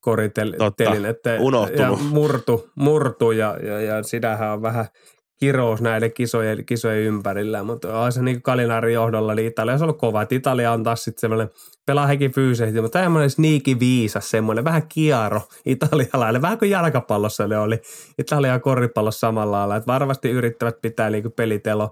[0.00, 0.62] koritelin,
[1.06, 1.30] että
[1.76, 4.86] ja murtu, murtu ja, ja, ja sitähän on vähän–
[5.36, 9.98] kirous näiden kisojen, kisojen ympärillä, mutta on se niin Kalinaarin johdolla, niin Italia on ollut
[9.98, 11.50] kova, että Italia on taas sitten semmoinen,
[11.86, 17.58] pelaa hekin fyysisesti, mutta tämmöinen sneaky viisas, semmoinen vähän kiaro italialainen, vähän kuin jalkapallossa ne
[17.58, 17.80] oli,
[18.18, 21.90] Italia koripallossa samalla lailla, että varmasti yrittävät pitää niin pelitelo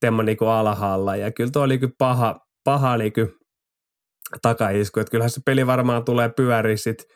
[0.00, 3.12] temmo niin alhaalla, ja kyllä tuo oli kyllä paha, paha niin
[4.42, 7.06] takaisku, että kyllähän se peli varmaan tulee pyöriä sitten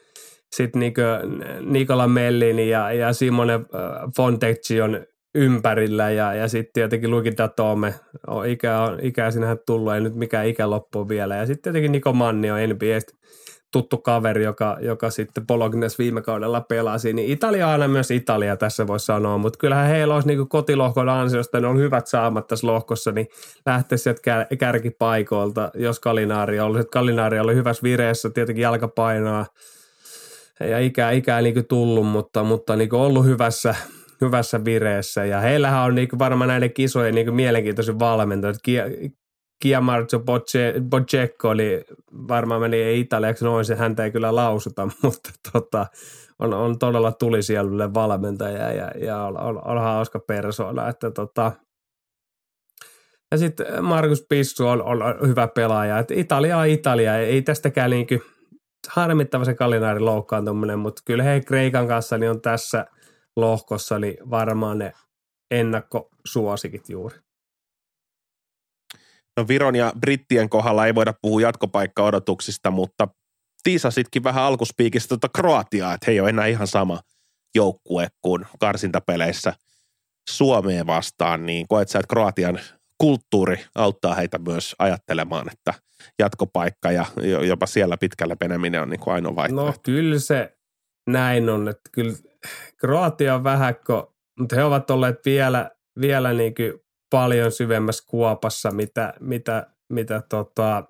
[0.56, 1.00] sit niinku
[1.60, 3.60] Nikola Mellini ja, ja Simone äh,
[4.16, 7.94] Fontecchion ympärillä ja, ja sitten tietenkin Luigi Datome,
[8.26, 8.98] on ikä, on,
[9.32, 11.36] sinähän tullut, ei nyt mikään ikä loppu vielä.
[11.36, 13.12] Ja sitten tietenkin Niko Manni on NBAstä
[13.72, 18.86] tuttu kaveri, joka, joka sitten Bolognes viime kaudella pelasi, niin Italia aina myös Italia tässä
[18.86, 23.12] voi sanoa, mutta kyllähän heillä olisi niin kotilohkon ansiosta, ne on hyvät saamat tässä lohkossa,
[23.12, 23.26] niin
[23.66, 26.90] lähtee sieltä kär, kärkipaikoilta, jos Kalinaari ollut.
[26.90, 29.46] Kalinaari oli hyvässä vireessä, tietenkin jalkapainoa
[30.60, 33.74] ja ikää, ikää niin tullut, mutta, mutta niin ollut hyvässä,
[34.20, 38.54] hyvässä vireessä ja heillähän on niin varmaan näiden kisojen niin mielenkiintoisin valmentaja.
[39.64, 40.22] Chiamarzo
[40.90, 41.84] Bocecco oli,
[42.28, 45.86] varmaan meni italiaksi noin, se häntä ei kyllä lausuta, mutta tota,
[46.38, 51.52] on, on todella tulisielulle valmentaja ja, ja on, on, on hauska persoona, että tota,
[53.30, 55.98] ja sitten Markus Pissu on, on, hyvä pelaaja.
[55.98, 57.16] että Italia on Italia.
[57.16, 58.22] Ei tästäkään niin kuin,
[58.88, 62.86] harmittava se kalinaarin loukkaantuminen, mutta kyllä he Kreikan kanssa niin on tässä
[63.40, 64.92] lohkossa niin varmaan ne
[65.50, 67.18] ennakkosuosikit juuri.
[69.36, 73.08] No Viron ja Brittien kohdalla ei voida puhua jatkopaikka-odotuksista, mutta
[73.62, 77.00] tiisasitkin vähän alkuspiikistä tuota Kroatiaa, että he ei ole enää ihan sama
[77.54, 79.54] joukkue kuin karsintapeleissä
[80.30, 82.60] Suomeen vastaan, niin koet sä, että Kroatian
[82.98, 85.74] kulttuuri auttaa heitä myös ajattelemaan, että
[86.18, 87.06] jatkopaikka ja
[87.46, 89.72] jopa siellä pitkällä peneminen on niin kuin ainoa vaihtoehto.
[89.72, 90.58] No kyllä se
[91.06, 92.14] näin on, että kyllä
[92.76, 95.70] Kroatia on vähäkko, mutta he ovat olleet vielä,
[96.00, 96.72] vielä niin kuin
[97.10, 100.84] paljon syvemmässä kuopassa, mitä, mitä, mitä tota,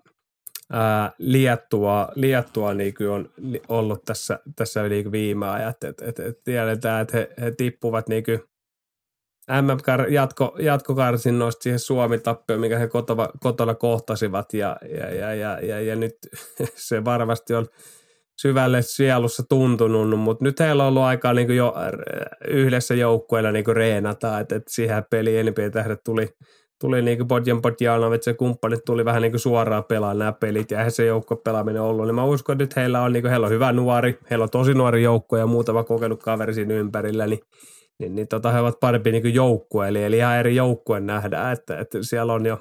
[0.73, 3.31] ää, Liettua, Liettua niin kuin on
[3.69, 5.85] ollut tässä, tässä niin kuin viime ajat.
[5.85, 8.41] Et, et, et tiedetään, että he, he tippuvat niin kuin
[9.49, 15.97] MM-jatko, jatkokarsinnoista siihen Suomi-tappioon, mikä he kotona, kotona kohtasivat ja, ja, ja, ja, ja, ja
[15.97, 16.17] nyt
[16.89, 17.67] se varmasti on
[18.41, 21.75] syvälle sielussa tuntunut, mutta nyt heillä on ollut aikaa niin jo
[22.49, 26.29] yhdessä joukkueella niin reenata, että, että siihen peli enemmän tähdet tuli,
[26.81, 30.93] tuli niin Bodjan Bodjanovic ja kumppanit tuli vähän niin suoraan pelaa nämä pelit ja eihän
[30.93, 33.73] se joukko pelaaminen ollut, niin mä uskon, että nyt heillä on, niin heillä on hyvä
[33.73, 37.41] nuori, heillä on tosi nuori joukko ja muutama kokenut kaveri siinä ympärillä, niin
[38.01, 41.79] niin, niin tota, he ovat parempi niin joukkue, eli, eli ihan eri joukkue nähdään, että,
[41.79, 42.59] että siellä on jo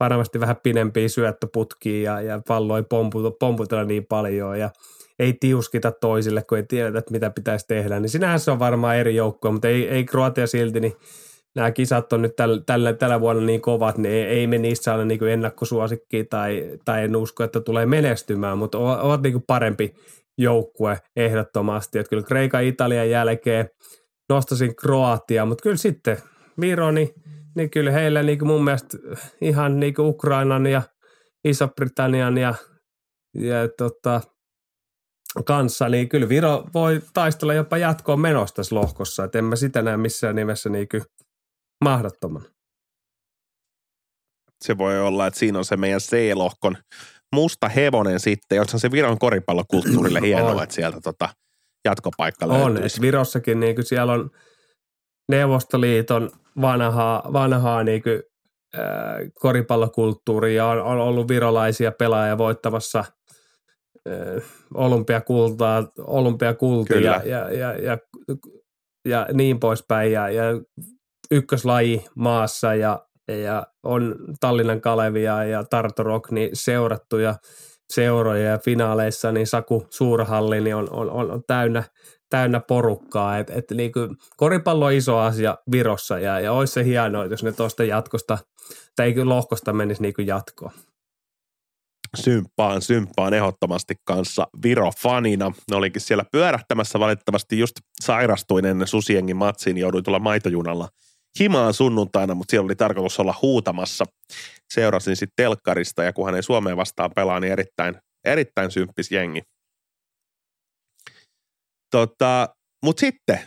[0.00, 4.70] varmasti vähän pidempiä syöttöputkia ja, ja pallo ei pomputella, pomputella niin paljon ja
[5.18, 8.96] ei tiuskita toisille, kun ei tiedetä, että mitä pitäisi tehdä, niin sinähän se on varmaan
[8.96, 10.92] eri joukkue, mutta ei, ei Kroatia silti, niin
[11.56, 14.94] nämä kisat on nyt tällä, tällä, tällä vuonna niin kovat, niin ei, ei me niissä
[14.94, 19.94] ole niin ennakkosuosikki tai, tai en usko, että tulee menestymään, mutta ovat, ovat niin parempi
[20.38, 21.98] joukkue ehdottomasti.
[21.98, 23.68] Että kyllä Kreikan Italian jälkeen–
[24.28, 26.18] nostasin Kroatia, mutta kyllä sitten
[26.60, 27.08] Viro, niin,
[27.56, 28.98] niin kyllä heillä niin kuin mun mielestä
[29.40, 30.82] ihan niin kuin Ukrainan ja
[31.44, 32.54] Iso-Britannian ja,
[33.34, 34.20] ja tota,
[35.42, 39.82] kanssa, niin kyllä Viro voi taistella jopa jatkoon menosta tässä lohkossa, että en mä sitä
[39.82, 40.88] näe missään nimessä niin
[41.84, 42.42] mahdottoman.
[44.64, 46.76] Se voi olla, että siinä on se meidän C-lohkon
[47.34, 51.28] musta hevonen sitten, jos on se Viron koripallokulttuurille hienoa, että sieltä tota–
[51.84, 52.70] jatkopaikka löytyisi.
[52.70, 54.30] On, että Virossakin niin kuin siellä on
[55.28, 56.30] Neuvostoliiton
[56.60, 58.22] vanhaa, vanhaa niin kuin,
[58.74, 58.82] äh,
[59.40, 63.12] koripallokulttuuria on, on ollut virolaisia pelaajia voittamassa äh,
[64.74, 67.98] olympiakultaa, olympiakultia ja, ja, ja, ja,
[69.08, 70.44] ja, niin poispäin ja, ja
[71.30, 77.34] ykköslaji maassa ja, ja on Tallinnan Kalevia ja Tartu Rock niin seurattu ja–
[77.92, 81.82] seuroja ja finaaleissa, niin Saku Suurhalli niin on, on, on, täynnä,
[82.30, 83.38] täynnä porukkaa.
[83.38, 87.42] Et, et niin kuin, koripallo on iso asia Virossa ja, ja olisi se hienoa, jos
[87.42, 88.38] ne tuosta jatkosta
[88.96, 90.72] tai lohkosta menisi niin kuin jatkoon.
[92.14, 95.52] Symppaan, symppaan ehdottomasti kanssa Viro-fanina.
[95.70, 100.88] Ne olikin siellä pyörähtämässä valitettavasti just sairastuin ennen Susiengin matsiin, jouduin tulla maitojunalla–
[101.40, 104.04] himaan sunnuntaina, mutta siellä oli tarkoitus olla huutamassa.
[104.74, 107.94] Seurasin sitten telkkarista ja kun hän ei Suomeen vastaan pelaa, niin erittäin,
[108.24, 109.42] erittäin symppis jengi.
[111.90, 112.48] Tota,
[112.84, 113.40] mutta sitten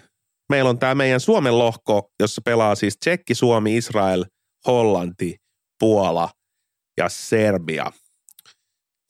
[0.50, 4.26] meillä on tämä meidän Suomen lohko, jossa pelaa siis Tsekki, Suomi, Israel,
[4.68, 5.36] Hollanti,
[5.80, 6.30] Puola
[6.98, 7.92] ja Serbia.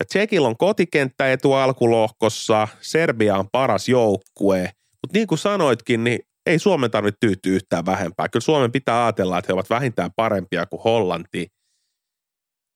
[0.06, 4.60] Tsekillä on kotikenttäetu alkulohkossa, Serbia on paras joukkue,
[5.02, 8.30] mutta niin kuin sanoitkin, niin ei Suomen tarvitse tyytyä yhtään vähempää.
[8.30, 11.48] Kyllä Suomen pitää ajatella, että he ovat vähintään parempia kuin Hollanti,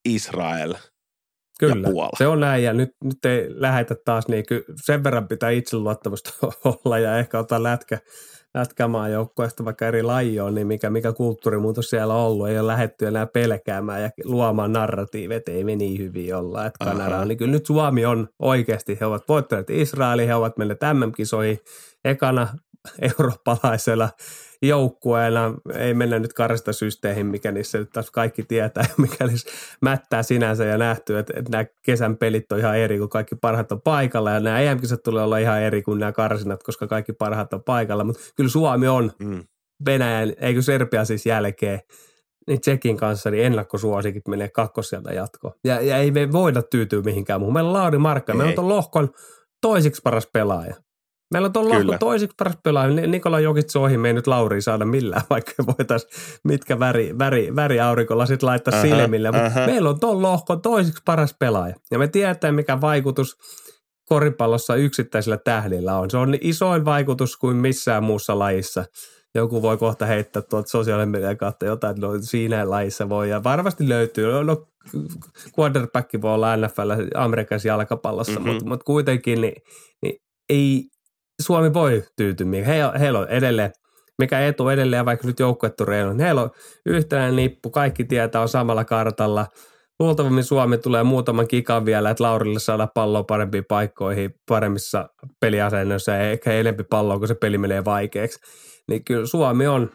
[0.06, 0.74] Israel
[1.60, 2.18] Kyllä, ja Puola.
[2.18, 4.46] se on näin ja nyt, nyt ei lähetä taas niin
[4.86, 6.34] sen verran pitää itseluottamusta
[6.66, 8.00] olla ja ehkä ottaa lätkä,
[8.54, 12.48] lätkämaan joukkoista vaikka eri lajioon, niin mikä, mikä kulttuurimuutos siellä on ollut.
[12.48, 16.86] Ei ole lähetty enää pelkäämään ja luomaan narratiiveja, että ei me niin hyvin olla, että
[16.86, 17.28] Kanada on.
[17.28, 21.60] Niin kyllä nyt Suomi on oikeasti, he ovat voittaneet Israelin, he ovat menneet MM-kisoihin
[22.06, 22.48] ekana
[23.20, 24.10] eurooppalaisella
[24.62, 29.26] joukkueena ei mennä nyt karstasysteihin, mikä niissä nyt taas kaikki tietää, mikä
[29.82, 33.72] mättää sinänsä ja nähty, että, että nämä kesän pelit on ihan eri, kun kaikki parhaat
[33.72, 37.54] on paikalla ja nämä em tulee olla ihan eri kuin nämä karsinat, koska kaikki parhaat
[37.54, 39.44] on paikalla, mutta kyllä Suomi on mm.
[39.86, 41.80] Venäjän, eikö Serbia siis jälkeen,
[42.48, 45.54] niin Tsekin kanssa niin ennakkosuosikit menee kakkoselta jatkoon.
[45.64, 47.54] Ja, ja ei me voida tyytyä mihinkään muuhun.
[47.54, 49.10] Meillä on Lauri Markka, meillä on lohkon
[49.62, 50.76] toisiksi paras pelaaja.
[51.32, 53.08] Meillä on tuolla lohko toisiksi paras pelaaja.
[53.08, 56.12] Nikola Jokic ohi, me ei nyt Lauri saada millään, vaikka voitaisiin
[56.44, 57.78] mitkä väri, väri, väri
[58.28, 59.30] sit laittaa uh-huh, silmille.
[59.30, 59.66] uh-huh.
[59.66, 61.76] meillä on tuolla lohko toisiksi paras pelaaja.
[61.92, 63.38] Ja me tiedetään, mikä vaikutus
[64.10, 66.10] koripallossa yksittäisillä tähdillä on.
[66.10, 68.86] Se on isoin vaikutus kuin missään muussa lajissa.
[69.36, 73.30] Joku voi kohta heittää tuolta sosiaalisen median kautta jotain, no, siinä lajissa voi.
[73.30, 74.32] Ja varmasti löytyy.
[74.32, 74.66] No, no
[75.60, 78.50] quarterback voi olla NFL Amerikassa jalkapallossa, mm-hmm.
[78.50, 79.62] mutta, mutta kuitenkin niin,
[80.02, 80.16] niin
[80.50, 80.84] ei
[81.42, 82.48] Suomi voi tyytyä.
[82.66, 83.72] He, heillä on edelleen,
[84.20, 86.52] mikä etu edelleen, vaikka nyt joukkuettu reilun, heillä on
[86.86, 89.48] yhtenäinen nippu, kaikki tietää on samalla kartalla.
[90.00, 96.32] Luultavasti Suomi tulee muutaman kikan vielä, että Laurille saada palloa parempiin paikkoihin, paremmissa peliasennoissa ja
[96.32, 98.40] ehkä enempi palloa, kun se peli menee vaikeaksi.
[98.90, 99.92] Niin kyllä Suomi on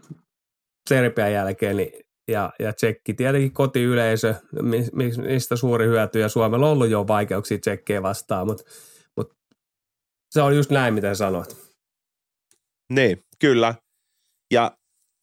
[0.89, 1.93] Serbian jälkeen niin
[2.29, 4.35] ja, ja tsekki tietenkin kotiyleisö,
[5.27, 8.65] mistä suuri hyöty, ja Suomella on ollut jo vaikeuksia tsekkejä vastaan, mutta
[10.37, 11.57] se on just näin, mitä sanoit.
[12.93, 13.75] Niin, kyllä.
[14.53, 14.73] Ja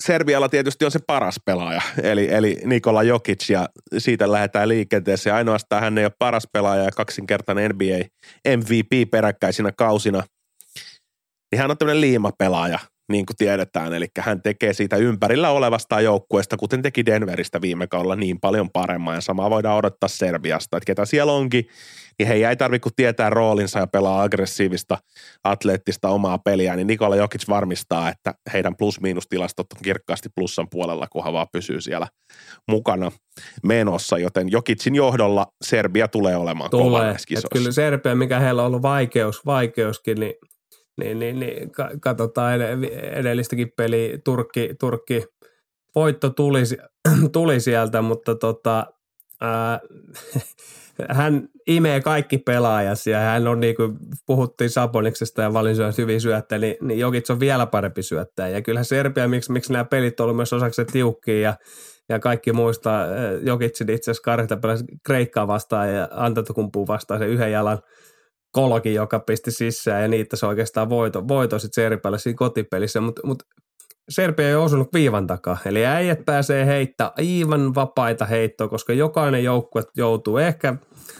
[0.03, 5.35] Serbialla tietysti on se paras pelaaja, eli, eli Nikola Jokic, ja siitä lähdetään liikenteeseen.
[5.35, 8.05] Ainoastaan hän ei ole paras pelaaja ja kaksinkertainen NBA
[8.57, 10.23] MVP peräkkäisinä kausina.
[11.51, 12.79] Niin hän on tämmöinen liimapelaaja,
[13.11, 13.93] niin kuin tiedetään.
[13.93, 19.13] Eli hän tekee siitä ympärillä olevasta joukkueesta, kuten teki Denveristä viime kaudella, niin paljon paremmin.
[19.13, 21.67] Ja samaa voidaan odottaa Serbiasta, että ketä siellä onkin,
[22.19, 24.97] niin he ei tarvitse kuin tietää roolinsa ja pelaa aggressiivista,
[25.43, 31.23] atleettista omaa peliä, niin Nikola Jokic varmistaa, että heidän plus-miinus-tilastot on kirkkaasti plussan puolella, kun
[31.33, 32.07] vaan pysyy siellä
[32.67, 33.11] mukana
[33.63, 37.15] menossa, joten Jokicin johdolla Serbia tulee olemaan tulee.
[37.53, 40.33] Kyllä Serbia, mikä heillä on ollut vaikeus, vaikeuskin, niin
[40.97, 41.71] niin, niin, niin
[42.01, 42.61] katsotaan
[43.13, 45.25] edellistäkin peli Turkki, Turkki
[45.95, 46.61] voitto tuli,
[47.31, 48.85] tuli sieltä, mutta tota,
[49.41, 49.79] ää,
[51.09, 56.57] hän imee kaikki pelaajas ja hän on niin kuin puhuttiin Saboniksesta ja Valinsoista hyvin syöttä,
[56.57, 58.49] niin, niin Jokic on vielä parempi syöttäjä.
[58.49, 61.55] Ja kyllä Serbia, miksi, miksi nämä pelit on ollut myös osaksi tiukkia ja,
[62.09, 63.05] ja kaikki muistaa
[63.41, 64.57] Jokicin itse asiassa Karhita
[65.05, 67.79] Kreikkaa vastaan ja Antetokumpuun vastaan se yhden jalan–
[68.53, 73.21] kolokin, joka pisti sisään ja niitä se oikeastaan voito, voito sitten Serbialle siinä kotipelissä, mutta
[73.27, 73.43] mut
[74.09, 75.57] Serbia ei osunut viivan takaa.
[75.65, 80.37] Eli äijät pääsee heittää aivan vapaita heittoa, koska jokainen joukkue joutuu.
[80.37, 80.75] Ehkä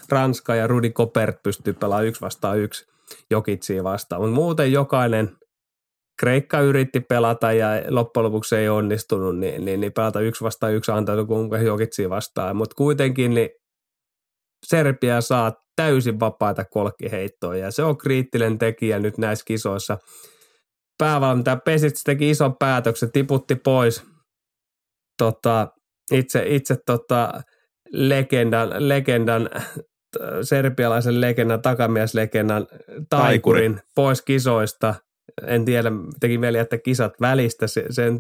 [0.10, 2.86] Ranska ja Rudi Kopert pystyy pelaamaan yksi vastaan yksi
[3.32, 5.38] Jokitsiin vastaan, mutta muuten jokainen
[6.20, 10.92] Kreikka yritti pelata ja loppujen lopuksi ei onnistunut, niin, niin, niin pelata yksi vastaan yksi
[10.92, 11.16] antaa
[11.66, 12.56] Jokitsiin vastaan.
[12.56, 13.50] Mutta kuitenkin niin
[14.66, 19.98] Serbia saa täysin vapaita kolkkiheittoja ja se on kriittinen tekijä nyt näissä kisoissa.
[20.98, 24.04] Päävalmentaja Pesits teki ison päätöksen, tiputti pois
[25.18, 25.68] tota,
[26.12, 27.42] itse, itse tota,
[27.92, 29.50] legendan, legendan
[30.42, 32.68] serbialaisen legendan, takamieslegendan
[33.10, 34.96] taikurin pois kisoista.
[35.48, 38.20] En tiedä, teki mieli että kisat välistä sen,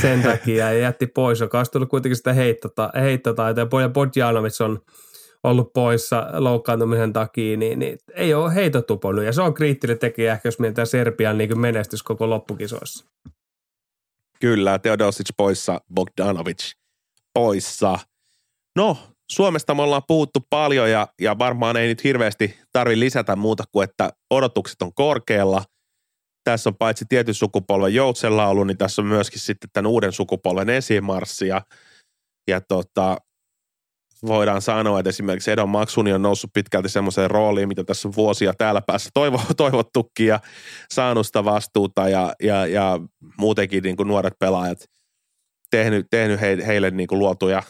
[0.00, 3.82] sen takia ja jätti pois, joka olisi tullut kuitenkin sitä heittota, heittotaitoa.
[3.82, 4.80] Ja Bodjanovic on
[5.42, 9.24] ollut poissa loukkaantumisen takia, niin, niin ei ole heito tuponut.
[9.24, 13.04] Ja se on kriittinen tekijä, jos mietitään Serbian niin menestys koko loppukisoissa.
[14.40, 16.72] Kyllä, Teodosic poissa, Bogdanovic
[17.34, 17.98] poissa.
[18.76, 18.96] No,
[19.32, 23.84] Suomesta me ollaan puhuttu paljon ja, ja varmaan ei nyt hirveästi tarvi lisätä muuta kuin,
[23.84, 25.64] että odotukset on korkealla.
[26.44, 31.48] Tässä on paitsi tietyn sukupolven joutsenlaulu, niin tässä on myöskin sitten tämän uuden sukupolven esimarssi
[31.48, 31.62] ja,
[32.48, 33.16] ja tota,
[34.26, 38.54] voidaan sanoa, että esimerkiksi Edon Maksuni on noussut pitkälti semmoiseen rooliin, mitä tässä on vuosia
[38.54, 40.40] täällä päässä toivo, toivottukin ja
[40.92, 43.00] saanut sitä vastuuta ja, ja, ja
[43.38, 44.78] muutenkin niin kuin nuoret pelaajat
[45.70, 47.62] tehnyt, tehnyt he, heille niin kuin luotuja,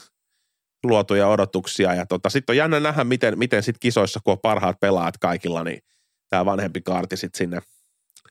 [0.84, 1.94] luotuja odotuksia.
[1.94, 5.64] Ja tota, sitten on jännä nähdä, miten, miten sit kisoissa, kun on parhaat pelaajat kaikilla,
[5.64, 5.82] niin
[6.28, 7.60] tämä vanhempi kaarti sitten sinne,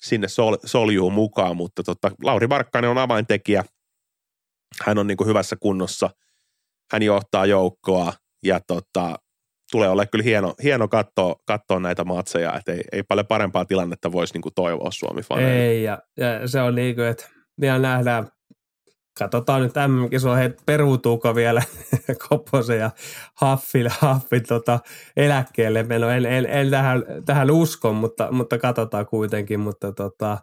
[0.02, 1.58] sinne sol, soljuu mukaan.
[1.58, 3.64] Mutta tota, Lauri Markkanen on avaintekijä.
[4.86, 6.10] Hän on niin kuin hyvässä kunnossa–
[6.92, 8.14] hän johtaa joukkoa
[8.46, 9.16] ja tota,
[9.72, 14.12] tulee olla kyllä hieno, hieno katsoa, katsoa näitä matseja, että ei, ei paljon parempaa tilannetta
[14.12, 15.66] voisi niin kuin toivoa suomi faneille.
[15.66, 17.30] Ei, ja, ja, se on niin kuin, että
[17.62, 18.28] vielä nähdään,
[19.20, 21.62] katsotaan nyt MM-kisoa, he peruutuuko vielä
[22.30, 22.92] Kopposen ja
[23.36, 24.80] Haffin, Haffin tota,
[25.18, 26.10] eläkkeelle meno.
[26.10, 30.38] En, en, en tähän, tähän usko, mutta, mutta katsotaan kuitenkin, mutta tota,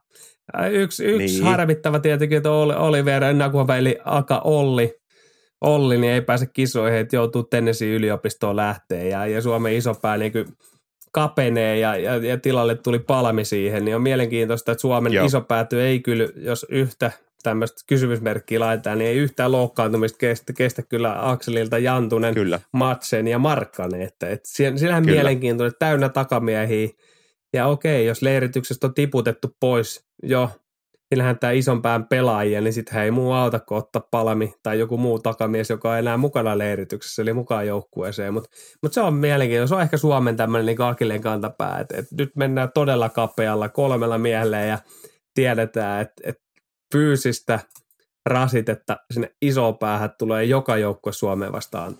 [0.70, 1.44] yksi, yksi niin.
[1.44, 4.98] harmittava tietenkin, että Oliver Nakuva eli Aka Olli
[5.60, 10.32] Olli niin ei pääse kisoihin, että joutuu Tennessee yliopistoon lähteä ja, ja Suomen isopää niin
[10.32, 10.46] kuin
[11.12, 15.26] kapenee ja, ja, ja, tilalle tuli palmi siihen, niin on mielenkiintoista, että Suomen Joo.
[15.26, 21.30] isopääty ei kyllä, jos yhtä tämmöistä kysymysmerkkiä laitetaan, niin ei yhtään loukkaantumista kestä, kestä kyllä
[21.30, 22.60] Akselilta Jantunen, kyllä.
[22.72, 25.14] Matsen ja Markkanen, että, että siinähän kyllä.
[25.14, 26.88] mielenkiintoinen, täynnä takamiehiä
[27.52, 30.50] Ja okei, jos leirityksestä on tiputettu pois jo
[31.10, 34.96] niillähän tämä ison pään pelaajia, niin sitten ei muu auta kuin ottaa Palmi tai joku
[34.96, 38.34] muu takamies, joka on enää mukana leirityksessä, eli mukaan joukkueeseen.
[38.34, 38.50] Mutta
[38.82, 39.68] mut se on mielenkiintoista.
[39.68, 44.18] Se on ehkä Suomen tämmöinen niin akilleen kantapää, että et nyt mennään todella kapealla kolmella
[44.18, 44.78] miehellä ja
[45.34, 46.36] tiedetään, että et
[46.92, 47.60] fyysistä
[48.26, 51.96] rasitetta sinne isoon päähän tulee joka joukkue Suomeen vastaan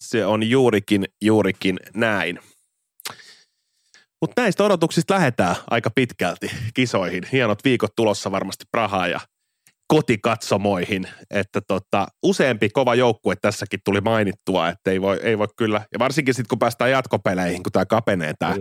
[0.00, 2.38] Se on juurikin, juurikin näin.
[4.24, 7.22] Mutta näistä odotuksista lähdetään aika pitkälti kisoihin.
[7.32, 9.20] Hienot viikot tulossa varmasti Prahaan ja
[9.86, 15.80] kotikatsomoihin, että tota, useampi kova joukkue tässäkin tuli mainittua, että ei voi, ei voi kyllä,
[15.92, 18.54] ja varsinkin sitten kun päästään jatkopeleihin, kun tämä kapenee tämä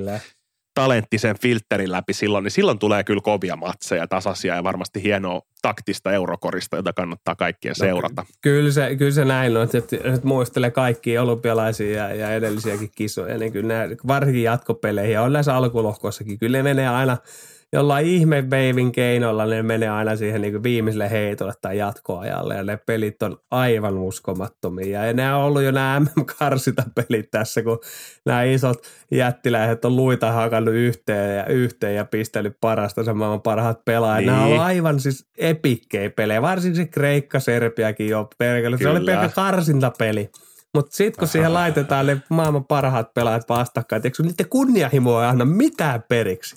[0.74, 6.12] talenttisen filterin läpi silloin, niin silloin tulee kyllä kovia matseja, tasaisia ja varmasti hienoa taktista
[6.12, 8.26] eurokorista, jota kannattaa kaikkien no, seurata.
[8.42, 13.38] Kyllä se, kyllä se näin on, että, että muistelee kaikkia olympialaisia ja, ja edellisiäkin kisoja,
[13.38, 17.18] niin kyllä nämä, varsinkin jatkopeleihin ja on näissä alkulohkoissakin, kyllä ne menee aina–
[17.74, 22.78] jollain ihme veivin keinolla ne menee aina siihen niin viimeiselle heitolle tai jatkoajalle ja ne
[22.78, 25.06] pelit on aivan uskomattomia.
[25.06, 27.80] Ja ne on ollut jo nämä MM-karsita pelit tässä, kun
[28.26, 34.26] nämä isot jättiläiset on luita hakannut yhteen ja yhteen ja pistellyt parasta samaan parhaat pelaajat.
[34.26, 34.28] Niin.
[34.28, 38.78] Nämä on aivan siis epikkejä pelejä, varsinkin se Kreikka, Serbiakin jo perkele.
[38.78, 40.30] Se oli pelkkä karsintapeli.
[40.74, 45.46] Mutta sitten kun siihen laitetaan ne maailman parhaat pelaajat vastakkain, eikö niiden kunnianhimoa ei anna
[45.46, 46.56] mitään periksi?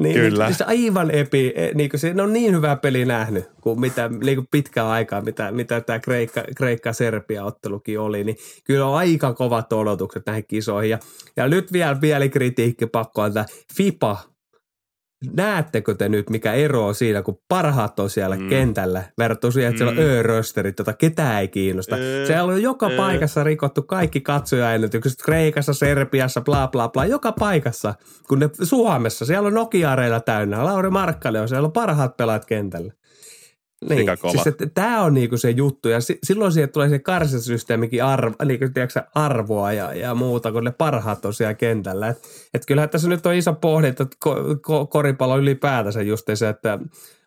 [0.00, 0.46] Niin, niin, Kyllä.
[0.46, 3.80] Niin, se aivan epi, e, niin kuin se, ne on niin hyvää peliä nähnyt kuin
[3.80, 9.32] mitä niin kuin pitkään aikaa, mitä, mitä tämä Kreikka, Kreikka-Serbia-ottelukin oli, niin kyllä on aika
[9.32, 10.90] kovat odotukset näihin kisoihin.
[10.90, 10.98] Ja,
[11.36, 13.46] ja nyt vielä, vielä kritiikki pakko antaa.
[13.74, 14.29] FIPA
[15.32, 18.48] näettekö te nyt, mikä ero on siinä, kun parhaat on siellä mm.
[18.48, 19.88] kentällä verrattuna siihen, että mm.
[19.88, 21.96] siellä on ö-rösterit, jota ketään ei kiinnosta.
[21.96, 22.96] Ö, siellä on joka ö.
[22.96, 27.94] paikassa rikottu kaikki katsojaennätykset, Kreikassa, Serbiassa, bla bla bla, joka paikassa.
[28.28, 32.92] Kun ne Suomessa, siellä on Nokia-areilla täynnä, Lauri Markkale on, siellä on parhaat pelaat kentällä.
[33.88, 38.04] Niin, siis että tämä on niinku se juttu ja si- silloin siihen tulee se karsisysteemikin
[38.04, 42.08] arvo, niinku, tiedätkö, arvoa ja, ja muuta, kun ne parhaat on siellä kentällä.
[42.08, 42.18] Et,
[42.54, 46.78] et kyllähän tässä nyt on iso pohdinta, että ko- ko- koripallo ylipäätänsä just se, että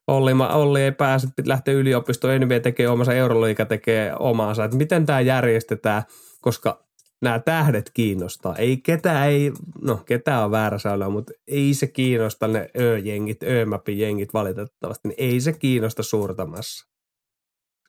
[0.08, 4.64] Olli, Olli ei pääse lähteä yliopistoon, NBA tekee omansa, Euroliiga tekee omansa.
[4.64, 6.04] Että miten tämä järjestetään,
[6.41, 6.84] koska
[7.24, 8.55] nämä tähdet kiinnostaa.
[8.55, 9.51] Ei ketään, ei,
[9.82, 15.41] no ketään on väärä sanoa, mutta ei se kiinnosta ne ö-jengit, ö-mapin-jengit valitettavasti, niin ei
[15.41, 16.88] se kiinnosta suurtamassa.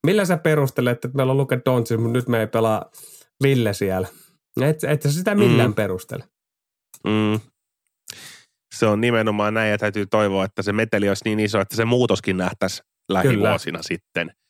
[0.06, 2.90] Millä sä perustelet, että meillä on Luke Doncic, mutta nyt me ei pelaa
[3.42, 4.08] Ville siellä?
[4.60, 5.74] Et, et sä sitä millään mm.
[5.74, 6.24] perustele.
[7.04, 7.40] Mm.
[8.74, 11.84] Se on nimenomaan näin ja täytyy toivoa, että se meteli olisi niin iso, että se
[11.84, 13.82] muutoskin nähtäisi lähivuosina Kyllä.
[13.82, 14.30] sitten–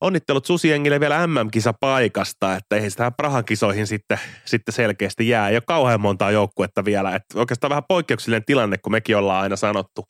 [0.00, 5.48] onnittelut Susiengille vielä MM-kisa paikasta, että eihän sitä Prahan kisoihin sitten, sitten selkeästi jää.
[5.48, 7.14] Ei ole kauhean montaa joukkuetta vielä.
[7.14, 10.04] Että oikeastaan vähän poikkeuksellinen tilanne, kun mekin ollaan aina sanottu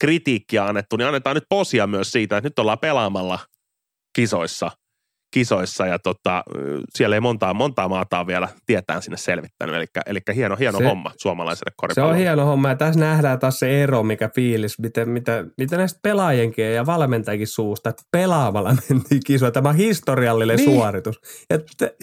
[0.00, 3.38] kritiikkiä annettu, niin annetaan nyt posia myös siitä, että nyt ollaan pelaamalla
[4.16, 4.70] kisoissa–
[5.30, 6.44] kisoissa ja tota,
[6.94, 9.74] siellä ei montaa, montaa maata vielä tietään sinne selvittänyt.
[9.74, 12.14] Eli, eli hieno, hieno se, homma suomalaiselle koripallolle.
[12.14, 15.76] Se on hieno homma ja tässä nähdään taas se ero, mikä fiilis, miten, mitä, mitä
[15.76, 19.50] näistä pelaajienkin ja valmentajienkin suusta, että pelaamalla mentiin kisoja.
[19.50, 20.70] Tämä on historiallinen niin.
[20.70, 21.20] suoritus.
[21.50, 21.58] Ja,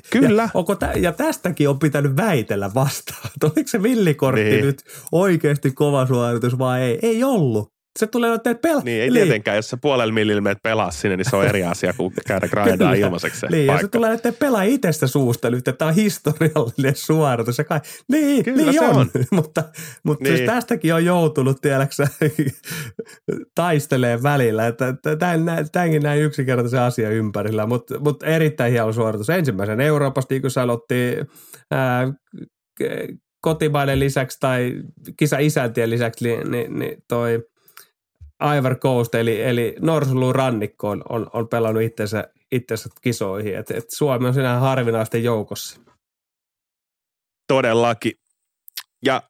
[0.10, 0.44] Kyllä.
[0.44, 3.30] Ja, onko tä, ja tästäkin on pitänyt väitellä vastaan.
[3.44, 4.66] Oliko se villikortti niin.
[4.66, 7.00] nyt oikeasti kova suoritus vai ei?
[7.02, 8.84] Ei ollut se tulee ottaa pelaa.
[8.84, 11.94] Niin, ei tietenkään, jos se puolella millillä menet pelaa sinne, niin se on eri asia
[11.98, 13.74] kuin käydä grindaa ilmaiseksi se Niin, paikka.
[13.74, 17.58] ja se tulee että pelaa itsestä suusta nyt, että tämä on historiallinen suoritus.
[17.58, 17.80] Ja kai,
[18.12, 18.96] niin, Kyllä niin se on.
[18.96, 19.10] on.
[19.32, 19.64] mutta
[20.04, 20.38] mutta siis niin.
[20.38, 22.08] siis tästäkin on joutunut, tiedäksä,
[23.56, 24.68] taistelee välillä.
[24.68, 24.94] Että
[25.72, 29.30] tämänkin näin yksinkertaisen asian ympärillä, mutta, mutta erittäin hieno suoritus.
[29.30, 31.28] Ensimmäisen Euroopasta, niin kuin sanottiin,
[31.72, 32.14] ää,
[33.42, 34.74] kotimaiden lisäksi tai
[35.18, 37.40] kisa isäntien lisäksi, niin, niin, niin toi–
[38.58, 43.58] Ivar Coast, eli, eli Norsulun rannikko on, on, on pelannut itsensä, itsensä kisoihin.
[43.58, 45.80] Et, et Suomi on siinä harvinaisten joukossa.
[47.48, 48.12] Todellakin.
[49.06, 49.22] Ja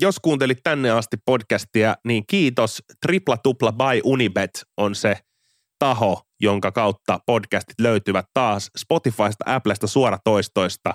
[0.00, 2.82] jos kuuntelit tänne asti podcastia, niin kiitos.
[3.06, 5.18] Tripla Tupla by Unibet on se
[5.78, 10.94] taho, jonka kautta podcastit löytyvät taas Spotifysta, Applesta, suoratoistoista.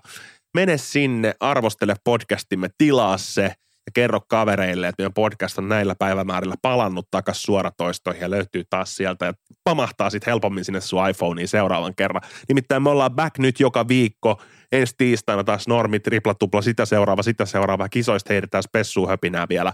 [0.53, 3.53] Mene sinne, arvostele podcastimme, tilaa se–
[3.88, 8.95] ja kerro kavereille, että meidän podcast on näillä päivämäärillä palannut takaisin suoratoistoihin ja löytyy taas
[8.95, 9.33] sieltä ja
[9.63, 12.21] pamahtaa sitten helpommin sinne sun iPhoneen seuraavan kerran.
[12.47, 17.23] Nimittäin me ollaan back nyt joka viikko, ensi tiistaina taas normi, tripla, tupla, sitä seuraava,
[17.23, 19.73] sitä seuraava, kisoista heitetään spessua höpinää vielä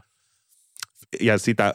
[1.21, 1.73] ja sitä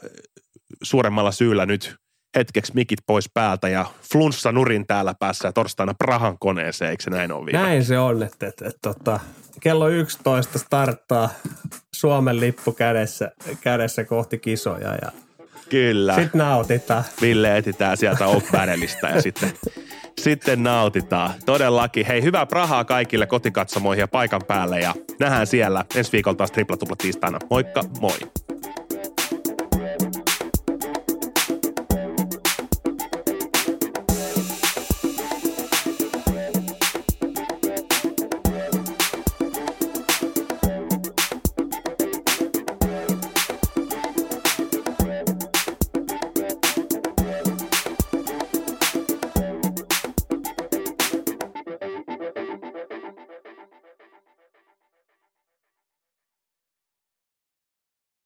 [0.83, 1.97] suuremmalla syyllä nyt
[2.37, 7.11] hetkeksi mikit pois päältä ja flunssa nurin täällä päässä ja torstaina Prahan koneeseen, eikö se
[7.11, 7.63] näin ole vielä?
[7.63, 9.21] Näin se on, että, että, että, että
[9.61, 11.31] kello 11 starttaa
[11.95, 13.31] Suomen lippu kädessä,
[13.61, 15.13] kädessä kohti kisoja ja
[15.69, 16.15] Kyllä.
[16.15, 17.05] sitten nautitaan.
[17.21, 19.53] Ville etitään sieltä Oak Barrelista ja sitten,
[20.21, 21.35] sitten nautitaan.
[21.47, 22.07] Todellakin.
[22.07, 26.77] Hei, hyvää Prahaa kaikille kotikatsomoihin ja paikan päälle ja nähdään siellä ensi viikolla taas tripla
[26.99, 27.39] tiistaina.
[27.51, 28.19] Moikka, moi!